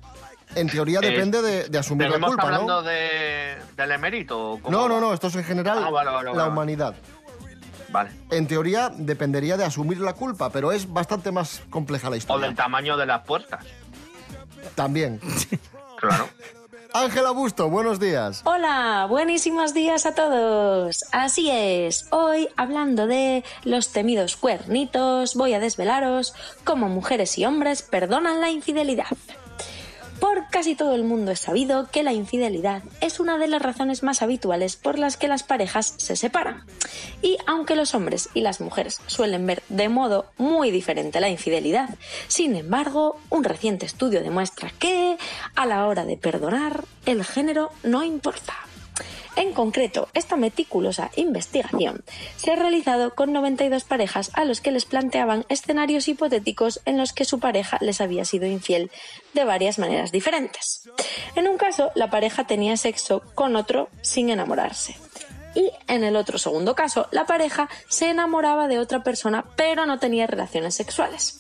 En 0.56 0.68
teoría 0.70 1.00
Eh, 1.02 1.10
depende 1.10 1.42
de, 1.42 1.70
de 1.70 1.78
asumir 1.78 2.08
la 2.08 2.14
¿Seguimos 2.14 2.30
culpa, 2.32 2.44
hablando 2.44 2.82
¿no? 2.82 2.82
de, 2.84 3.58
del 3.78 3.92
emérito? 3.92 4.52
o 4.54 4.60
cómo 4.60 4.76
No, 4.78 4.88
no, 4.88 5.00
no, 5.00 5.14
esto 5.14 5.28
es 5.28 5.36
en 5.36 5.44
general 5.44 5.80
Ah, 5.84 5.90
vale, 5.90 6.10
vale, 6.12 6.32
la 6.32 6.38
vale. 6.38 6.52
humanidad. 6.52 6.96
Vale. 7.92 8.12
En 8.30 8.46
teoría 8.48 8.90
dependería 8.96 9.58
de 9.58 9.64
asumir 9.66 10.00
la 10.00 10.14
culpa, 10.14 10.50
pero 10.52 10.72
es 10.72 10.92
bastante 10.92 11.32
más 11.32 11.62
compleja 11.70 12.10
la 12.10 12.16
O 12.16 12.18
historia. 12.18 12.46
del 12.48 12.56
tamaño 12.56 12.98
de 12.98 13.06
las 13.06 13.22
puertas. 13.24 13.66
También. 14.76 15.20
Claro. 15.98 16.30
Ángela 16.94 17.32
Busto, 17.32 17.70
buenos 17.70 18.00
días. 18.00 18.42
Hola, 18.46 19.06
buenísimos 19.08 19.76
días 19.76 20.08
a 20.08 20.16
todos. 20.16 21.04
Así 21.12 21.48
es, 21.52 22.08
hoy 22.10 22.50
hablando 22.58 23.06
de 23.06 23.44
los 23.64 23.90
temidos 23.90 24.36
cuernitos, 24.36 25.36
voy 25.36 25.54
a 25.54 25.60
desvelaros 25.60 26.34
cómo 26.64 26.90
mujeres 26.90 27.38
y 27.38 27.46
hombres 27.46 27.84
perdonan 27.84 28.42
la 28.42 28.50
infidelidad. 28.50 29.06
Por 30.20 30.48
casi 30.50 30.76
todo 30.76 30.96
el 30.96 31.04
mundo 31.04 31.32
es 31.32 31.40
sabido 31.40 31.90
que 31.92 32.04
la 32.04 32.14
infidelidad 32.14 32.84
es 33.02 33.20
una 33.20 33.38
de 33.38 33.48
las 33.48 33.62
razones 33.62 34.04
más 34.04 34.22
habituales 34.22 34.76
por 34.76 35.00
las 35.00 35.18
que 35.18 35.28
las 35.28 35.44
parejas 35.44 35.94
se 35.98 36.16
separan. 36.16 36.64
Y 37.22 37.38
aunque 37.48 37.76
los 37.76 37.96
hombres 37.96 38.30
y 38.34 38.42
las 38.42 38.60
mujeres 38.60 39.02
suelen 39.08 39.46
ver 39.46 39.64
de 39.70 39.90
modo 39.90 40.26
muy 40.38 40.72
diferente 40.72 41.20
la 41.20 41.30
infidelidad, 41.30 41.90
sin 42.28 42.56
embargo, 42.56 43.20
un 43.30 43.44
reciente 43.44 43.86
estudio 43.86 44.22
demuestra 44.22 44.72
que, 44.78 45.18
a 45.56 45.66
la 45.66 45.88
hora 45.88 46.06
de 46.06 46.18
perdonar, 46.18 46.86
el 47.06 47.24
género 47.24 47.72
no 47.84 48.04
importa. 48.04 48.69
En 49.36 49.54
concreto, 49.54 50.10
esta 50.14 50.36
meticulosa 50.36 51.12
investigación 51.16 52.04
se 52.38 52.52
ha 52.52 52.56
realizado 52.56 53.16
con 53.16 53.32
92 53.32 53.84
parejas 53.84 54.32
a 54.34 54.46
los 54.46 54.62
que 54.62 54.72
les 54.72 54.86
planteaban 54.86 55.46
escenarios 55.50 56.08
hipotéticos 56.08 56.82
en 56.86 56.98
los 56.98 57.14
que 57.14 57.26
su 57.26 57.40
pareja 57.40 57.78
les 57.82 58.02
había 58.02 58.26
sido 58.26 58.48
infiel 58.48 58.92
de 59.34 59.46
varias 59.46 59.80
maneras 59.80 60.12
diferentes. 60.12 60.90
En 61.36 61.48
un 61.48 61.58
caso, 61.58 61.92
la 61.96 62.10
pareja 62.10 62.48
tenía 62.48 62.78
sexo 62.78 63.22
con 63.36 63.56
otro 63.56 63.90
sin 64.02 64.30
enamorarse. 64.30 64.96
Y 65.56 65.72
en 65.88 66.04
el 66.04 66.16
otro 66.16 66.38
segundo 66.38 66.76
caso, 66.76 67.08
la 67.12 67.26
pareja 67.26 67.70
se 67.88 68.10
enamoraba 68.10 68.68
de 68.68 68.80
otra 68.80 69.04
persona 69.04 69.46
pero 69.56 69.86
no 69.86 70.00
tenía 70.00 70.28
relaciones 70.28 70.76
sexuales. 70.76 71.40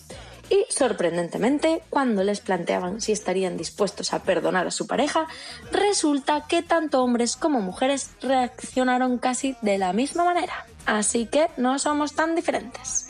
Y 0.50 0.66
sorprendentemente, 0.70 1.84
cuando 1.90 2.24
les 2.24 2.40
planteaban 2.40 3.02
si 3.02 3.12
estarían 3.12 3.56
dispuestos 3.56 4.14
a 4.14 4.24
perdonar 4.24 4.66
a 4.68 4.72
su 4.72 4.88
pareja, 4.88 5.28
resulta 5.72 6.46
que 6.48 6.64
tanto 6.64 7.04
hombres 7.04 7.36
como 7.36 7.62
mujeres 7.62 8.12
reaccionaron 8.22 9.20
casi 9.20 9.56
de 9.62 9.78
la 9.78 9.94
misma 9.94 10.24
manera. 10.24 10.66
Así 10.86 11.28
que 11.28 11.48
no 11.58 11.78
somos 11.78 12.14
tan 12.14 12.36
diferentes. 12.36 13.08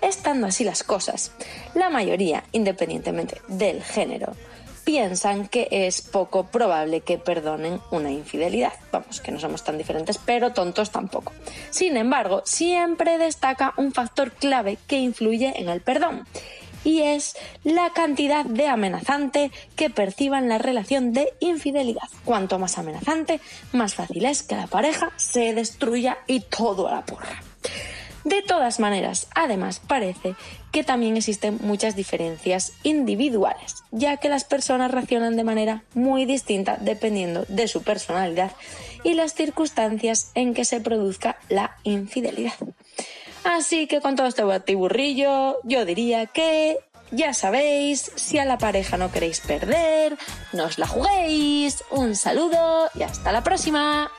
Estando 0.00 0.46
así 0.46 0.62
las 0.62 0.84
cosas, 0.84 1.32
la 1.74 1.90
mayoría, 1.90 2.44
independientemente 2.52 3.40
del 3.48 3.82
género, 3.82 4.34
piensan 4.84 5.48
que 5.48 5.68
es 5.70 6.00
poco 6.00 6.46
probable 6.46 7.00
que 7.00 7.18
perdonen 7.18 7.80
una 7.90 8.10
infidelidad. 8.10 8.72
Vamos, 8.92 9.20
que 9.20 9.32
no 9.32 9.40
somos 9.40 9.64
tan 9.64 9.76
diferentes, 9.76 10.16
pero 10.16 10.52
tontos 10.52 10.90
tampoco. 10.90 11.32
Sin 11.70 11.96
embargo, 11.96 12.42
siempre 12.46 13.18
destaca 13.18 13.74
un 13.76 13.92
factor 13.92 14.30
clave 14.32 14.78
que 14.86 14.98
influye 14.98 15.60
en 15.60 15.68
el 15.68 15.82
perdón. 15.82 16.24
Y 16.88 17.02
es 17.02 17.36
la 17.64 17.90
cantidad 17.90 18.46
de 18.46 18.66
amenazante 18.66 19.50
que 19.76 19.90
perciban 19.90 20.48
la 20.48 20.56
relación 20.56 21.12
de 21.12 21.34
infidelidad. 21.38 22.08
Cuanto 22.24 22.58
más 22.58 22.78
amenazante, 22.78 23.40
más 23.72 23.94
fácil 23.94 24.24
es 24.24 24.42
que 24.42 24.56
la 24.56 24.68
pareja 24.68 25.12
se 25.16 25.52
destruya 25.52 26.16
y 26.26 26.40
todo 26.40 26.88
a 26.88 26.92
la 26.92 27.04
porra. 27.04 27.42
De 28.24 28.40
todas 28.40 28.80
maneras, 28.80 29.26
además 29.34 29.82
parece 29.86 30.34
que 30.72 30.82
también 30.82 31.18
existen 31.18 31.58
muchas 31.60 31.94
diferencias 31.94 32.72
individuales, 32.84 33.74
ya 33.90 34.16
que 34.16 34.30
las 34.30 34.44
personas 34.44 34.90
reaccionan 34.90 35.36
de 35.36 35.44
manera 35.44 35.82
muy 35.92 36.24
distinta 36.24 36.78
dependiendo 36.80 37.44
de 37.48 37.68
su 37.68 37.82
personalidad 37.82 38.52
y 39.04 39.12
las 39.12 39.34
circunstancias 39.34 40.30
en 40.34 40.54
que 40.54 40.64
se 40.64 40.80
produzca 40.80 41.36
la 41.50 41.76
infidelidad. 41.82 42.54
Así 43.44 43.86
que 43.86 44.00
con 44.00 44.16
todo 44.16 44.26
este 44.26 44.42
batiburrillo, 44.42 45.58
yo 45.64 45.84
diría 45.84 46.26
que 46.26 46.78
ya 47.10 47.32
sabéis, 47.32 48.12
si 48.16 48.38
a 48.38 48.44
la 48.44 48.58
pareja 48.58 48.96
no 48.96 49.10
queréis 49.10 49.40
perder, 49.40 50.18
no 50.52 50.64
os 50.64 50.78
la 50.78 50.86
juguéis. 50.86 51.82
Un 51.90 52.14
saludo 52.14 52.90
y 52.94 53.02
hasta 53.02 53.32
la 53.32 53.42
próxima. 53.42 54.10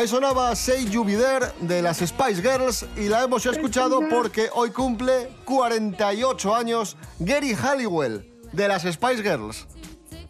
Ahí 0.00 0.08
sonaba 0.08 0.56
Say 0.56 0.86
You 0.88 1.04
Be 1.04 1.14
There 1.14 1.48
de 1.60 1.82
las 1.82 1.98
Spice 1.98 2.40
Girls 2.40 2.86
y 2.96 3.10
la 3.10 3.22
hemos 3.24 3.44
escuchado 3.44 4.00
porque 4.08 4.48
hoy 4.54 4.70
cumple 4.70 5.28
48 5.44 6.54
años 6.56 6.96
Gary 7.18 7.54
Halliwell 7.54 8.26
de 8.50 8.66
las 8.66 8.84
Spice 8.84 9.22
Girls. 9.22 9.66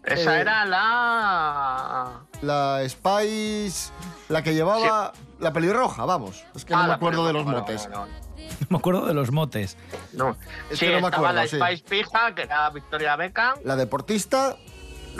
Esa 0.02 0.38
Eh, 0.38 0.40
era 0.40 0.64
la... 0.64 2.20
La 2.42 2.82
Spice, 2.88 3.92
la 4.28 4.42
que 4.42 4.54
llevaba 4.54 5.12
la 5.38 5.52
pelirroja, 5.52 6.04
vamos. 6.04 6.42
Es 6.56 6.64
que 6.64 6.74
no 6.74 6.80
Ah, 6.80 6.86
me 6.88 6.94
acuerdo 6.94 7.24
de 7.28 7.32
los 7.32 7.46
motes. 7.46 7.88
vale. 7.92 8.10
Me 8.70 8.76
acuerdo 8.78 9.06
de 9.06 9.14
los 9.14 9.30
motes. 9.30 9.76
No. 10.14 10.36
Es 10.68 10.80
sí, 10.80 10.86
que 10.86 10.94
no 10.96 11.00
me 11.00 11.06
acuerdo, 11.14 11.32
la 11.32 11.46
sí. 11.46 11.56
Spice 11.60 11.84
Pija, 11.88 12.34
que 12.34 12.42
era 12.42 12.68
Victoria 12.70 13.14
Beckham, 13.14 13.54
La 13.64 13.76
deportista 13.76 14.56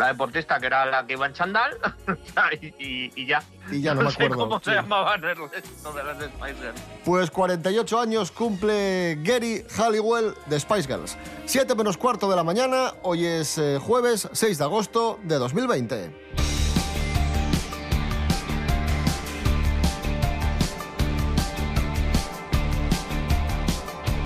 la 0.00 0.09
deportista, 0.09 0.59
que 0.59 0.66
era 0.66 0.87
la 0.87 1.07
que 1.07 1.12
iba 1.12 1.26
en 1.26 1.33
chandal, 1.33 1.78
y, 2.78 3.26
ya. 3.26 3.42
Y 3.71 3.83
ya 3.83 3.95
no 3.95 4.02
me 4.02 4.11
sé 4.11 4.28
cómo 4.28 4.59
se 4.59 4.71
sí. 4.71 4.76
llamaban 4.76 5.23
el 5.23 5.37
resto 5.37 5.92
de 5.92 6.02
las 6.02 6.16
Spice 6.16 6.54
Girls. 6.54 6.80
Pues 7.04 7.30
48 7.30 8.00
años 8.00 8.30
cumple 8.33 9.19
Gary 9.23 9.64
Halliwell 9.76 10.35
de 10.47 10.59
Spice 10.59 10.88
Girls. 10.88 11.16
7 11.45 11.75
menos 11.75 11.97
cuarto 11.97 12.28
de 12.28 12.37
la 12.37 12.42
mañana, 12.42 12.95
hoy 13.02 13.26
es 13.26 13.59
eh, 13.59 13.78
jueves 13.80 14.28
6 14.33 14.59
de 14.59 14.64
agosto 14.64 15.21
de 15.23 15.37
2020. 15.37 16.50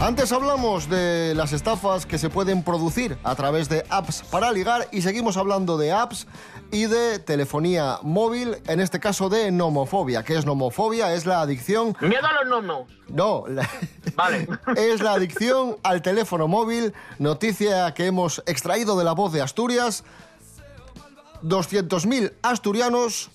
Antes 0.05 0.33
hablamos 0.33 0.91
de 0.91 1.33
las 1.35 1.55
estafas 1.55 2.05
que 2.05 2.19
se 2.19 2.29
pueden 2.29 2.63
producir 2.63 3.17
a 3.25 3.35
través 3.37 3.71
de 3.71 3.87
apps 3.89 4.21
para 4.31 4.53
ligar 4.53 4.87
y 4.93 5.01
seguimos 5.01 5.39
hablando 5.39 5.79
de 5.79 5.93
apps 5.93 6.27
y 6.71 6.85
de 6.85 7.19
telefonía 7.21 8.01
móvil, 8.03 8.59
en 8.67 8.81
este 8.81 9.01
caso 9.01 9.31
de 9.31 9.51
nomofobia. 9.51 10.23
¿Qué 10.23 10.37
es 10.37 10.45
nomofobia? 10.45 11.15
Es 11.15 11.25
la 11.25 11.41
adicción 11.41 11.97
Miedo 12.03 12.27
a 12.27 12.45
los 12.45 12.51
nomos. 12.65 12.91
no, 13.09 13.45
la- 13.49 13.67
Vale. 14.15 14.47
es 14.77 15.01
la 15.01 15.13
adicción 15.15 15.79
al 15.83 16.03
teléfono 16.03 16.49
móvil, 16.49 16.93
noticia 17.19 17.95
que 17.95 18.05
hemos 18.05 18.43
extraído 18.45 18.99
de 18.99 19.05
la 19.05 19.13
voz 19.13 19.33
de 19.33 19.41
Asturias. 19.41 20.05
200.000 21.43 22.33
asturianos, 22.43 23.31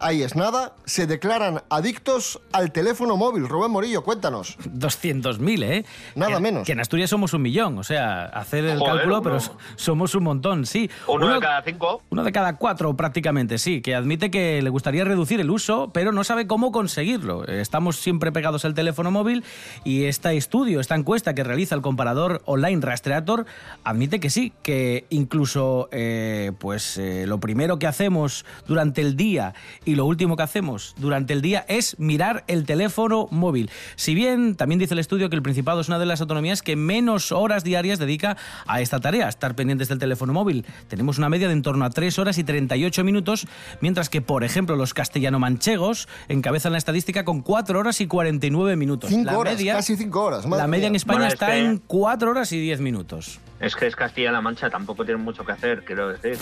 ahí 0.00 0.22
es 0.22 0.34
nada, 0.36 0.74
se 0.84 1.06
declaran 1.06 1.62
adictos 1.70 2.40
al 2.52 2.72
teléfono 2.72 3.16
móvil. 3.16 3.48
Rubén 3.48 3.70
Morillo, 3.70 4.02
cuéntanos. 4.02 4.56
200.000, 4.64 5.62
¿eh? 5.62 5.84
Nada 6.14 6.36
Que- 6.36 6.40
menos. 6.40 6.66
Que 6.66 6.72
en 6.72 6.80
Asturias 6.80 7.10
somos 7.10 7.32
un 7.34 7.42
millón, 7.42 7.78
o 7.78 7.84
sea, 7.84 8.24
hacer 8.24 8.64
el 8.64 8.78
Joder, 8.78 8.94
cálculo, 8.94 9.14
uno- 9.16 9.22
pero 9.22 9.38
somos 9.76 10.14
un 10.14 10.24
montón, 10.24 10.66
sí. 10.66 10.90
Uno 11.06 11.32
de 11.32 11.40
cada 11.40 11.62
cinco. 11.62 12.02
Uno 12.10 12.24
de 12.24 12.32
cada 12.32 12.56
cuatro 12.56 12.94
prácticamente, 12.96 13.58
sí, 13.58 13.80
que 13.82 13.94
admite 13.94 14.30
que 14.30 14.62
le 14.62 14.70
gustaría 14.70 15.04
reducir 15.04 15.40
el 15.40 15.50
uso, 15.50 15.90
pero 15.92 16.12
no 16.12 16.24
sabe 16.24 16.46
cómo 16.46 16.72
conseguirlo. 16.72 17.44
Estamos 17.46 17.96
siempre 17.96 18.32
pegados 18.32 18.64
al 18.64 18.74
teléfono 18.74 19.10
móvil 19.10 19.44
y 19.84 20.04
este 20.04 20.36
estudio, 20.36 20.80
esta 20.80 20.94
encuesta 20.94 21.34
que 21.34 21.44
realiza 21.44 21.74
el 21.74 21.82
comparador 21.82 22.42
online 22.46 22.80
Rastreator, 22.80 23.46
admite 23.84 24.20
que 24.20 24.30
sí, 24.30 24.52
que 24.62 25.04
incluso 25.10 25.88
eh, 25.92 26.52
pues 26.58 26.96
eh, 26.98 27.24
lo 27.26 27.38
primero 27.40 27.78
que 27.78 27.86
hacemos 27.86 28.44
durante 28.66 29.00
el 29.00 29.16
día 29.16 29.54
y 29.84 29.89
lo 29.94 30.06
último 30.06 30.36
que 30.36 30.42
hacemos 30.42 30.94
durante 30.98 31.32
el 31.32 31.42
día 31.42 31.64
es 31.68 31.98
mirar 31.98 32.44
el 32.48 32.64
teléfono 32.64 33.28
móvil. 33.30 33.70
Si 33.96 34.14
bien 34.14 34.56
también 34.56 34.78
dice 34.78 34.94
el 34.94 35.00
estudio 35.00 35.30
que 35.30 35.36
el 35.36 35.42
Principado 35.42 35.80
es 35.80 35.88
una 35.88 35.98
de 35.98 36.06
las 36.06 36.20
autonomías 36.20 36.62
que 36.62 36.74
menos 36.74 37.30
horas 37.32 37.64
diarias 37.64 37.98
dedica 37.98 38.36
a 38.66 38.80
esta 38.80 38.98
tarea, 38.98 39.28
estar 39.28 39.54
pendientes 39.54 39.88
del 39.88 39.98
teléfono 39.98 40.32
móvil. 40.32 40.66
Tenemos 40.88 41.18
una 41.18 41.28
media 41.28 41.48
de 41.48 41.60
en 41.60 41.62
torno 41.62 41.84
a 41.84 41.90
3 41.90 42.18
horas 42.18 42.38
y 42.38 42.44
38 42.44 43.04
minutos, 43.04 43.46
mientras 43.80 44.08
que, 44.08 44.22
por 44.22 44.44
ejemplo, 44.44 44.76
los 44.76 44.94
castellano-manchegos 44.94 46.08
encabezan 46.28 46.72
la 46.72 46.78
estadística 46.78 47.24
con 47.24 47.42
4 47.42 47.78
horas 47.78 48.00
y 48.00 48.06
49 48.06 48.76
minutos. 48.76 49.10
5 49.10 49.24
la 49.24 49.38
horas, 49.38 49.56
media, 49.56 49.74
casi 49.74 49.96
5 49.96 50.20
horas. 50.22 50.46
la 50.46 50.66
media 50.66 50.86
en. 50.86 50.94
España 50.94 51.18
Bueno, 51.18 51.32
está 51.32 51.56
en 51.56 51.78
4 51.86 52.30
horas 52.30 52.52
y 52.52 52.60
10 52.60 52.80
minutos. 52.80 53.40
Es 53.60 53.76
que 53.76 53.86
es 53.86 53.94
Castilla-La 53.94 54.40
Mancha, 54.40 54.70
tampoco 54.70 55.04
tienen 55.04 55.22
mucho 55.22 55.44
que 55.44 55.52
hacer, 55.52 55.84
quiero 55.84 56.08
decir. 56.08 56.38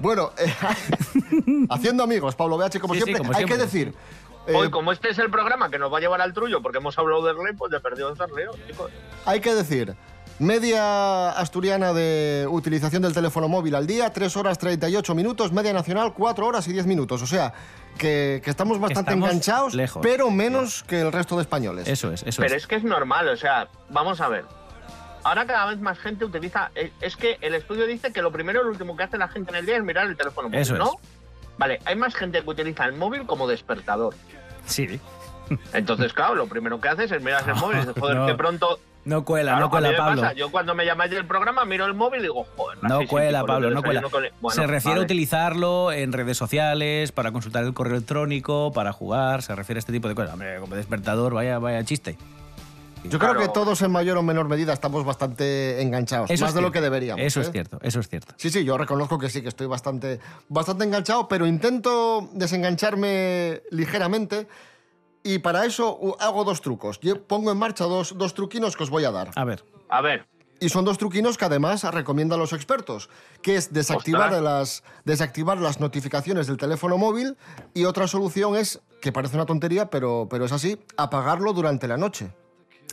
Bueno, 0.00 0.32
eh, 0.38 0.52
haciendo 1.70 2.02
amigos, 2.04 2.34
Pablo 2.34 2.56
BH, 2.56 2.80
como 2.80 2.94
Sí, 2.94 3.00
sí, 3.00 3.04
siempre, 3.04 3.26
como 3.26 3.36
hay 3.36 3.44
que 3.44 3.56
decir... 3.56 3.94
eh, 4.46 4.54
Hoy, 4.54 4.70
como 4.70 4.92
este 4.92 5.10
es 5.10 5.18
el 5.18 5.30
programa 5.30 5.70
que 5.70 5.78
nos 5.78 5.92
va 5.92 5.98
a 5.98 6.00
llevar 6.00 6.20
al 6.20 6.32
trullo, 6.32 6.62
porque 6.62 6.78
hemos 6.78 6.96
hablado 6.98 7.24
del 7.24 7.36
rey, 7.36 7.54
pues 7.56 7.72
ya 7.72 7.80
perdido 7.80 8.08
el 8.10 8.16
lío, 8.36 8.50
chicos. 8.66 8.90
Hay 9.26 9.40
que 9.40 9.54
decir, 9.54 9.94
media 10.38 11.30
asturiana 11.30 11.92
de 11.92 12.46
utilización 12.48 13.02
del 13.02 13.12
teléfono 13.12 13.48
móvil 13.48 13.74
al 13.74 13.86
día, 13.86 14.12
3 14.12 14.36
horas 14.36 14.58
38 14.58 15.14
minutos, 15.14 15.52
media 15.52 15.72
nacional 15.72 16.14
4 16.14 16.46
horas 16.46 16.66
y 16.68 16.72
10 16.72 16.86
minutos. 16.86 17.22
O 17.22 17.26
sea, 17.26 17.52
que, 17.98 18.40
que 18.44 18.50
estamos 18.50 18.78
bastante 18.78 19.10
estamos 19.10 19.28
enganchados, 19.28 19.74
lejos. 19.74 20.00
pero 20.02 20.30
menos 20.30 20.84
que 20.84 21.00
el 21.00 21.12
resto 21.12 21.36
de 21.36 21.42
españoles. 21.42 21.88
Eso 21.88 22.12
es, 22.12 22.22
eso 22.22 22.40
Pero 22.42 22.54
es. 22.54 22.62
es 22.62 22.66
que 22.68 22.76
es 22.76 22.84
normal, 22.84 23.28
o 23.28 23.36
sea, 23.36 23.68
vamos 23.90 24.20
a 24.20 24.28
ver. 24.28 24.44
Ahora 25.28 25.46
cada 25.46 25.66
vez 25.66 25.78
más 25.80 25.98
gente 25.98 26.24
utiliza. 26.24 26.70
eh, 26.74 26.90
Es 27.00 27.16
que 27.16 27.38
el 27.40 27.54
estudio 27.54 27.86
dice 27.86 28.12
que 28.12 28.22
lo 28.22 28.32
primero 28.32 28.60
y 28.60 28.64
lo 28.64 28.70
último 28.70 28.96
que 28.96 29.04
hace 29.04 29.18
la 29.18 29.28
gente 29.28 29.50
en 29.50 29.56
el 29.58 29.66
día 29.66 29.76
es 29.76 29.84
mirar 29.84 30.06
el 30.06 30.16
teléfono 30.16 30.48
móvil, 30.48 30.60
Eso 30.60 30.74
es. 30.74 30.78
¿no? 30.80 30.92
Vale, 31.58 31.80
hay 31.84 31.96
más 31.96 32.14
gente 32.14 32.42
que 32.42 32.48
utiliza 32.50 32.84
el 32.86 32.94
móvil 32.94 33.26
como 33.26 33.46
despertador. 33.46 34.14
Sí. 34.66 35.00
Entonces, 35.72 36.12
claro, 36.12 36.34
lo 36.34 36.46
primero 36.46 36.80
que 36.80 36.88
haces 36.88 37.10
es 37.10 37.22
mirar 37.22 37.42
el 37.48 37.54
móvil 37.56 37.78
y 37.78 37.80
dices, 37.80 37.94
joder, 37.98 38.16
No. 38.16 38.26
que 38.26 38.34
pronto. 38.34 38.78
No 39.04 39.24
cuela, 39.24 39.52
Claro, 39.52 39.64
no 39.66 39.70
cuela, 39.70 39.96
Pablo. 39.96 40.20
pasa, 40.22 40.34
Yo 40.34 40.50
cuando 40.50 40.74
me 40.74 40.84
llamáis 40.84 41.10
del 41.10 41.24
programa 41.24 41.64
miro 41.64 41.86
el 41.86 41.94
móvil 41.94 42.20
y 42.20 42.22
digo, 42.24 42.46
joder. 42.56 42.78
No 42.82 43.00
cuela, 43.06 43.42
Pablo, 43.44 43.70
no 43.70 43.82
cuela. 43.82 44.02
Bueno, 44.40 44.54
se 44.54 44.66
refiere 44.66 44.96
vale. 44.96 45.00
a 45.00 45.04
utilizarlo 45.04 45.92
en 45.92 46.12
redes 46.12 46.36
sociales, 46.36 47.12
para 47.12 47.32
consultar 47.32 47.64
el 47.64 47.72
correo 47.72 47.94
electrónico, 47.96 48.70
para 48.72 48.92
jugar, 48.92 49.40
se 49.42 49.54
refiere 49.54 49.78
a 49.78 49.80
este 49.80 49.92
tipo 49.92 50.08
de 50.08 50.14
cosas. 50.14 50.34
Hombre, 50.34 50.58
como 50.60 50.74
despertador, 50.76 51.32
vaya, 51.32 51.58
vaya 51.58 51.82
chiste. 51.84 52.18
Yo 53.04 53.18
creo 53.18 53.32
Claro. 53.32 53.40
que 53.40 53.48
todos 53.48 53.80
en 53.82 53.90
mayor 53.90 54.16
o 54.18 54.22
menor 54.22 54.48
medida 54.48 54.72
estamos 54.72 55.04
bastante 55.04 55.80
enganchados, 55.80 56.30
Eso 56.30 56.44
más 56.44 56.50
es 56.50 56.54
de 56.54 56.60
lo 56.62 56.70
que 56.72 56.80
deberíamos. 56.80 57.24
Eso 57.24 57.40
es 57.40 57.48
¿eh? 57.48 57.52
cierto, 57.52 57.78
eso 57.82 58.00
es 58.00 58.08
cierto. 58.08 58.34
Sí, 58.36 58.50
sí, 58.50 58.64
yo 58.64 58.76
reconozco 58.76 59.18
que 59.18 59.28
sí, 59.30 59.40
que 59.42 59.48
estoy 59.48 59.66
bastante, 59.66 60.20
bastante 60.48 60.84
enganchado, 60.84 61.28
pero 61.28 61.46
intento 61.46 62.28
desengancharme 62.32 63.62
ligeramente 63.70 64.48
y 65.22 65.38
para 65.38 65.64
eso 65.64 66.16
hago 66.20 66.44
dos 66.44 66.60
trucos. 66.60 67.00
Yo 67.00 67.22
pongo 67.22 67.50
en 67.52 67.58
marcha 67.58 67.84
dos, 67.84 68.16
dos 68.16 68.34
truquinos 68.34 68.76
que 68.76 68.82
os 68.84 68.90
voy 68.90 69.04
a 69.04 69.10
dar. 69.10 69.30
A 69.36 69.44
ver, 69.44 69.64
A 69.88 70.00
ver, 70.00 70.26
Y 70.60 70.68
son 70.70 70.84
dos 70.84 70.98
truquinos 70.98 71.38
que 71.38 71.44
además 71.44 71.84
recomiendan 71.84 72.38
los 72.40 72.52
expertos, 72.52 73.08
que 73.42 73.56
es 73.56 73.72
desactivar 73.72 74.32
Ostras. 74.32 74.42
las, 74.42 74.82
desactivar 75.04 75.58
las 75.58 75.78
notificaciones 75.80 76.46
del 76.48 76.56
teléfono 76.56 76.98
móvil 76.98 77.36
y 77.74 77.84
otra 77.84 78.08
solución 78.08 78.56
es, 78.56 78.80
que 79.00 79.12
parece 79.12 79.36
una 79.36 79.46
tontería, 79.46 79.88
pero, 79.88 80.26
pero 80.28 80.44
es 80.46 80.52
así, 80.52 80.78
apagarlo 80.96 81.52
durante 81.52 81.86
la 81.86 81.96
noche. 81.96 82.32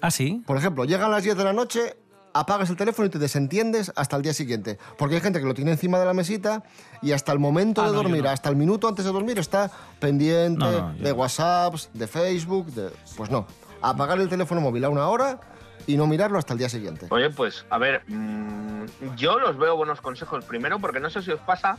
¿Ah, 0.07 0.11
sí? 0.11 0.43
Por 0.45 0.57
ejemplo, 0.57 0.85
llegan 0.85 1.11
las 1.11 1.23
10 1.23 1.37
de 1.37 1.43
la 1.43 1.53
noche, 1.53 1.97
apagas 2.33 2.69
el 2.69 2.75
teléfono 2.75 3.05
y 3.07 3.09
te 3.09 3.19
desentiendes 3.19 3.91
hasta 3.95 4.15
el 4.17 4.21
día 4.21 4.33
siguiente. 4.33 4.77
Porque 4.97 5.15
hay 5.15 5.21
gente 5.21 5.39
que 5.39 5.45
lo 5.45 5.53
tiene 5.53 5.71
encima 5.71 5.99
de 5.99 6.05
la 6.05 6.13
mesita 6.13 6.63
y 7.01 7.11
hasta 7.13 7.31
el 7.31 7.39
momento 7.39 7.81
Ah, 7.81 7.85
de 7.87 7.91
no, 7.91 7.97
dormir, 8.03 8.23
no. 8.23 8.29
hasta 8.29 8.49
el 8.49 8.55
minuto 8.55 8.87
antes 8.87 9.05
de 9.05 9.11
dormir, 9.11 9.39
está 9.39 9.71
pendiente 9.99 10.59
No, 10.65 10.71
no, 10.71 10.95
yo 10.95 11.03
de 11.03 11.09
no. 11.11 11.15
WhatsApps, 11.15 11.89
de 11.93 12.07
Facebook, 12.07 12.67
de... 12.67 12.89
Pues 13.15 13.29
no, 13.29 13.45
apagar 13.81 14.19
el 14.19 14.29
teléfono 14.29 14.61
móvil 14.61 14.83
a 14.85 14.89
una 14.89 15.07
hora 15.07 15.39
y 15.87 15.97
no 15.97 16.07
mirarlo 16.07 16.37
hasta 16.39 16.53
el 16.53 16.59
día 16.59 16.69
siguiente. 16.69 17.07
Oye, 17.09 17.29
pues, 17.29 17.65
a 17.69 17.77
ver, 17.77 18.03
mm, 18.07 18.85
yo 19.15 19.37
los 19.39 19.57
veo 19.57 19.75
buenos 19.77 20.01
consejos. 20.01 20.43
Primero, 20.45 20.79
porque 20.79 20.99
no 20.99 21.09
sé 21.09 21.21
si 21.21 21.31
os 21.31 21.39
pasa, 21.41 21.77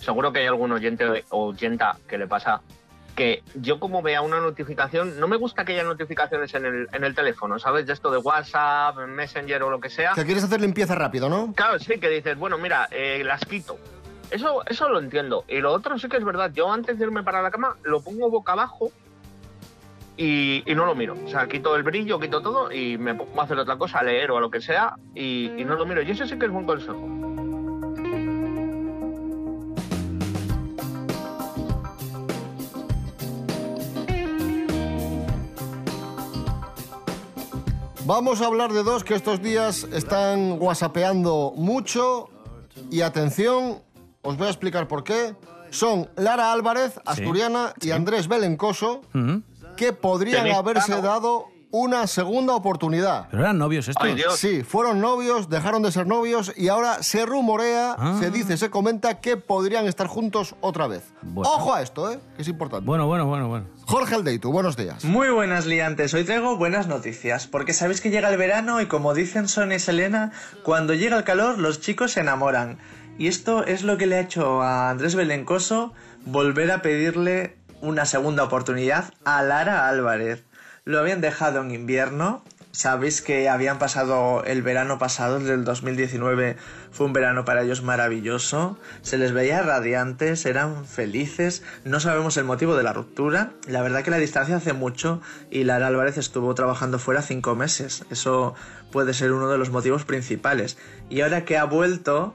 seguro 0.00 0.32
que 0.32 0.40
hay 0.40 0.46
algún 0.46 0.72
oyente 0.72 1.04
o 1.30 1.48
oyenta 1.48 1.98
que 2.08 2.16
le 2.18 2.26
pasa, 2.26 2.62
que 3.14 3.42
yo 3.54 3.78
como 3.78 4.02
vea 4.02 4.22
una 4.22 4.40
notificación, 4.40 5.20
no 5.20 5.28
me 5.28 5.36
gusta 5.36 5.64
que 5.64 5.72
haya 5.72 5.84
notificaciones 5.84 6.54
en 6.54 6.64
el, 6.66 6.88
en 6.92 7.04
el 7.04 7.14
teléfono, 7.14 7.58
¿sabes? 7.58 7.86
De 7.86 7.92
esto 7.92 8.10
de 8.10 8.18
WhatsApp, 8.18 8.96
Messenger 9.06 9.62
o 9.62 9.70
lo 9.70 9.80
que 9.80 9.90
sea. 9.90 10.12
Que 10.14 10.24
quieres 10.24 10.44
hacer 10.44 10.60
limpieza 10.60 10.94
rápido, 10.94 11.28
¿no? 11.28 11.52
Claro, 11.54 11.78
sí, 11.78 11.98
que 11.98 12.08
dices, 12.08 12.38
bueno, 12.38 12.58
mira, 12.58 12.88
eh, 12.90 13.22
las 13.24 13.44
quito. 13.44 13.78
Eso, 14.30 14.62
eso 14.66 14.88
lo 14.88 14.98
entiendo. 14.98 15.44
Y 15.46 15.58
lo 15.58 15.72
otro 15.72 15.98
sí 15.98 16.08
que 16.08 16.16
es 16.16 16.24
verdad. 16.24 16.50
Yo 16.54 16.72
antes 16.72 16.98
de 16.98 17.04
irme 17.04 17.22
para 17.22 17.42
la 17.42 17.50
cama 17.50 17.76
lo 17.82 18.00
pongo 18.00 18.30
boca 18.30 18.52
abajo 18.52 18.90
y, 20.16 20.62
y 20.64 20.74
no 20.74 20.86
lo 20.86 20.94
miro. 20.94 21.16
O 21.24 21.28
sea, 21.28 21.46
quito 21.48 21.76
el 21.76 21.82
brillo, 21.82 22.18
quito 22.18 22.40
todo 22.40 22.72
y 22.72 22.96
me 22.96 23.14
pongo 23.14 23.38
a 23.40 23.44
hacer 23.44 23.58
otra 23.58 23.76
cosa, 23.76 23.98
a 23.98 24.02
leer 24.02 24.30
o 24.30 24.38
a 24.38 24.40
lo 24.40 24.50
que 24.50 24.62
sea 24.62 24.94
y, 25.14 25.52
y 25.58 25.64
no 25.66 25.76
lo 25.76 25.84
miro. 25.84 26.00
Y 26.00 26.10
eso 26.10 26.26
sí 26.26 26.38
que 26.38 26.46
es 26.46 26.50
buen 26.50 26.64
consejo. 26.64 27.06
Vamos 38.04 38.40
a 38.40 38.46
hablar 38.46 38.72
de 38.72 38.82
dos 38.82 39.04
que 39.04 39.14
estos 39.14 39.40
días 39.40 39.86
están 39.92 40.56
whatsappeando 40.60 41.52
mucho 41.54 42.28
y 42.90 43.02
atención, 43.02 43.80
os 44.22 44.36
voy 44.36 44.48
a 44.48 44.50
explicar 44.50 44.88
por 44.88 45.04
qué. 45.04 45.36
Son 45.70 46.10
Lara 46.16 46.52
Álvarez, 46.52 46.98
asturiana, 47.06 47.72
y 47.80 47.92
Andrés 47.92 48.26
Belencoso, 48.28 49.02
que 49.76 49.92
podrían 49.92 50.50
haberse 50.50 51.00
dado 51.00 51.46
una 51.72 52.06
segunda 52.06 52.54
oportunidad. 52.54 53.26
Pero 53.30 53.42
eran 53.42 53.58
novios 53.58 53.88
estos. 53.88 54.06
Ay, 54.06 54.14
Dios. 54.14 54.36
Sí, 54.38 54.62
fueron 54.62 55.00
novios, 55.00 55.48
dejaron 55.48 55.82
de 55.82 55.90
ser 55.90 56.06
novios 56.06 56.52
y 56.56 56.68
ahora 56.68 57.02
se 57.02 57.26
rumorea, 57.26 57.96
Ah. 57.98 58.16
se 58.20 58.30
dice, 58.30 58.56
se 58.56 58.70
comenta 58.70 59.20
que 59.20 59.36
podrían 59.36 59.86
estar 59.86 60.06
juntos 60.06 60.54
otra 60.60 60.86
vez. 60.86 61.02
Bueno. 61.22 61.50
Ojo 61.50 61.74
a 61.74 61.82
esto, 61.82 62.12
¿eh? 62.12 62.20
Que 62.36 62.42
es 62.42 62.48
importante. 62.48 62.84
Bueno, 62.86 63.06
bueno, 63.06 63.26
bueno, 63.26 63.48
bueno. 63.48 63.66
Jorge 63.86 64.14
Aldeitu, 64.14 64.52
buenos 64.52 64.76
días. 64.76 65.04
Muy 65.04 65.30
buenas 65.30 65.66
liantes, 65.66 66.14
hoy 66.14 66.24
traigo 66.24 66.56
buenas 66.56 66.86
noticias, 66.86 67.46
porque 67.48 67.72
sabéis 67.72 68.00
que 68.00 68.10
llega 68.10 68.28
el 68.28 68.36
verano 68.36 68.80
y 68.80 68.86
como 68.86 69.14
dicen 69.14 69.48
Sonia 69.48 69.76
y 69.76 69.80
Selena, 69.80 70.30
cuando 70.62 70.94
llega 70.94 71.16
el 71.16 71.24
calor 71.24 71.58
los 71.58 71.80
chicos 71.80 72.12
se 72.12 72.20
enamoran. 72.20 72.78
Y 73.18 73.28
esto 73.28 73.64
es 73.64 73.82
lo 73.82 73.96
que 73.98 74.06
le 74.06 74.16
ha 74.16 74.20
hecho 74.20 74.62
a 74.62 74.90
Andrés 74.90 75.14
Belencoso 75.14 75.92
volver 76.26 76.70
a 76.70 76.82
pedirle 76.82 77.56
una 77.80 78.04
segunda 78.06 78.44
oportunidad 78.44 79.12
a 79.24 79.42
Lara 79.42 79.88
Álvarez. 79.88 80.44
Lo 80.84 80.98
habían 80.98 81.20
dejado 81.20 81.60
en 81.60 81.70
invierno, 81.70 82.42
sabéis 82.72 83.22
que 83.22 83.48
habían 83.48 83.78
pasado 83.78 84.42
el 84.42 84.62
verano 84.62 84.98
pasado, 84.98 85.36
el 85.36 85.46
del 85.46 85.64
2019, 85.64 86.56
fue 86.90 87.06
un 87.06 87.12
verano 87.12 87.44
para 87.44 87.62
ellos 87.62 87.84
maravilloso, 87.84 88.76
se 89.00 89.16
les 89.16 89.30
veía 89.30 89.62
radiantes, 89.62 90.44
eran 90.44 90.84
felices, 90.84 91.62
no 91.84 92.00
sabemos 92.00 92.36
el 92.36 92.46
motivo 92.46 92.74
de 92.74 92.82
la 92.82 92.92
ruptura, 92.92 93.52
la 93.68 93.80
verdad 93.80 94.02
que 94.02 94.10
la 94.10 94.16
distancia 94.16 94.56
hace 94.56 94.72
mucho 94.72 95.20
y 95.52 95.62
Lara 95.62 95.86
Álvarez 95.86 96.18
estuvo 96.18 96.52
trabajando 96.56 96.98
fuera 96.98 97.22
cinco 97.22 97.54
meses, 97.54 98.04
eso 98.10 98.56
puede 98.90 99.14
ser 99.14 99.30
uno 99.30 99.48
de 99.48 99.58
los 99.58 99.70
motivos 99.70 100.04
principales. 100.04 100.78
Y 101.08 101.20
ahora 101.20 101.44
que 101.44 101.58
ha 101.58 101.64
vuelto, 101.64 102.34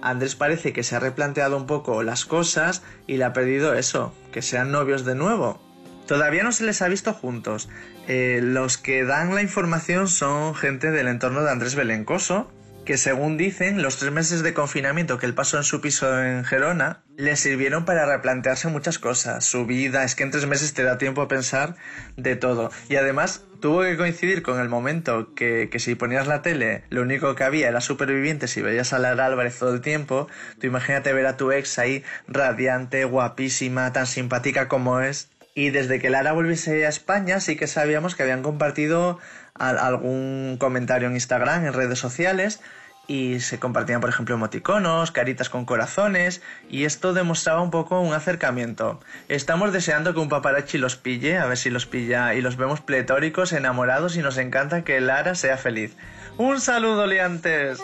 Andrés 0.00 0.34
parece 0.34 0.72
que 0.72 0.82
se 0.82 0.96
ha 0.96 1.00
replanteado 1.00 1.58
un 1.58 1.66
poco 1.66 2.02
las 2.02 2.24
cosas 2.24 2.82
y 3.06 3.18
le 3.18 3.24
ha 3.24 3.34
pedido 3.34 3.74
eso, 3.74 4.14
que 4.32 4.40
sean 4.40 4.72
novios 4.72 5.04
de 5.04 5.14
nuevo. 5.14 5.71
Todavía 6.06 6.42
no 6.42 6.52
se 6.52 6.64
les 6.64 6.82
ha 6.82 6.88
visto 6.88 7.12
juntos. 7.12 7.68
Eh, 8.08 8.40
los 8.42 8.78
que 8.78 9.04
dan 9.04 9.34
la 9.34 9.42
información 9.42 10.08
son 10.08 10.54
gente 10.54 10.90
del 10.90 11.08
entorno 11.08 11.42
de 11.42 11.50
Andrés 11.50 11.74
Belencoso, 11.74 12.50
que 12.84 12.98
según 12.98 13.36
dicen, 13.36 13.80
los 13.80 13.98
tres 13.98 14.12
meses 14.12 14.42
de 14.42 14.54
confinamiento 14.54 15.18
que 15.18 15.26
él 15.26 15.34
pasó 15.34 15.56
en 15.56 15.62
su 15.62 15.80
piso 15.80 16.20
en 16.22 16.44
Gerona 16.44 17.02
le 17.16 17.36
sirvieron 17.36 17.84
para 17.84 18.06
replantearse 18.06 18.68
muchas 18.68 18.98
cosas. 18.98 19.44
Su 19.44 19.66
vida, 19.66 20.02
es 20.04 20.14
que 20.14 20.24
en 20.24 20.32
tres 20.32 20.46
meses 20.46 20.74
te 20.74 20.82
da 20.82 20.98
tiempo 20.98 21.22
a 21.22 21.28
pensar 21.28 21.76
de 22.16 22.34
todo. 22.34 22.70
Y 22.88 22.96
además 22.96 23.44
tuvo 23.60 23.82
que 23.82 23.96
coincidir 23.96 24.42
con 24.42 24.58
el 24.58 24.68
momento 24.68 25.32
que, 25.34 25.68
que 25.70 25.78
si 25.78 25.94
ponías 25.94 26.26
la 26.26 26.42
tele, 26.42 26.82
lo 26.90 27.02
único 27.02 27.34
que 27.36 27.44
había 27.44 27.68
era 27.68 27.80
supervivientes 27.80 28.56
y 28.56 28.62
veías 28.62 28.92
a 28.92 28.98
Lara 28.98 29.26
Álvarez 29.26 29.58
todo 29.58 29.74
el 29.74 29.80
tiempo. 29.80 30.26
Tú 30.60 30.66
imagínate 30.66 31.12
ver 31.12 31.26
a 31.26 31.36
tu 31.36 31.52
ex 31.52 31.78
ahí 31.78 32.02
radiante, 32.26 33.04
guapísima, 33.04 33.92
tan 33.92 34.06
simpática 34.08 34.66
como 34.66 35.00
es. 35.00 35.28
Y 35.54 35.70
desde 35.70 36.00
que 36.00 36.08
Lara 36.10 36.32
volviese 36.32 36.86
a 36.86 36.88
España 36.88 37.40
sí 37.40 37.56
que 37.56 37.66
sabíamos 37.66 38.14
que 38.14 38.22
habían 38.22 38.42
compartido 38.42 39.18
al- 39.54 39.78
algún 39.78 40.56
comentario 40.58 41.08
en 41.08 41.14
Instagram, 41.14 41.66
en 41.66 41.72
redes 41.74 41.98
sociales, 41.98 42.60
y 43.08 43.40
se 43.40 43.58
compartían, 43.58 44.00
por 44.00 44.08
ejemplo, 44.08 44.34
emoticonos, 44.34 45.10
caritas 45.10 45.50
con 45.50 45.64
corazones, 45.66 46.40
y 46.70 46.84
esto 46.84 47.12
demostraba 47.12 47.60
un 47.60 47.70
poco 47.70 48.00
un 48.00 48.14
acercamiento. 48.14 49.00
Estamos 49.28 49.72
deseando 49.72 50.14
que 50.14 50.20
un 50.20 50.28
paparazzi 50.30 50.78
los 50.78 50.96
pille, 50.96 51.36
a 51.36 51.44
ver 51.46 51.58
si 51.58 51.68
los 51.68 51.84
pilla, 51.84 52.32
y 52.34 52.40
los 52.40 52.56
vemos 52.56 52.80
pletóricos, 52.80 53.52
enamorados, 53.52 54.16
y 54.16 54.20
nos 54.20 54.38
encanta 54.38 54.84
que 54.84 55.00
Lara 55.00 55.34
sea 55.34 55.58
feliz. 55.58 55.96
¡Un 56.38 56.60
saludo, 56.60 57.06
liantes! 57.06 57.82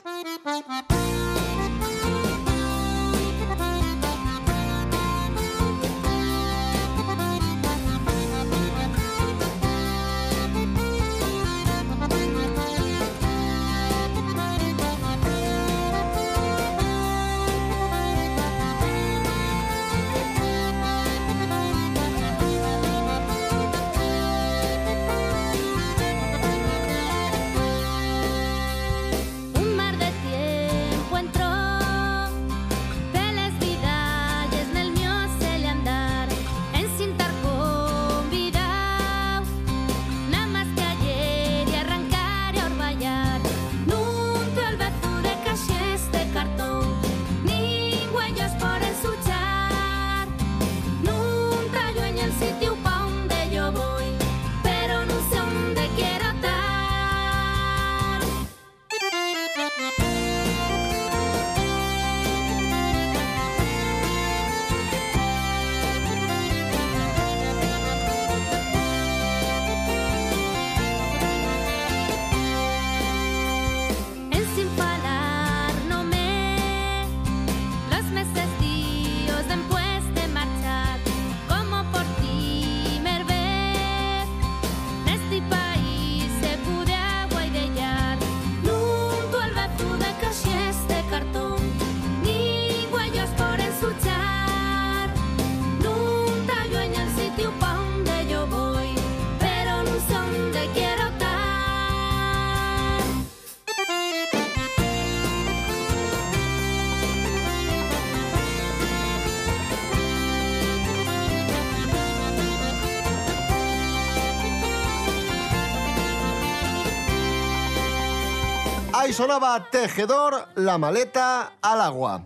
Ahí 118.99 119.13
sonaba 119.13 119.71
Tejedor, 119.71 120.49
la 120.57 120.77
maleta 120.77 121.53
al 121.63 121.81
agua. 121.81 122.25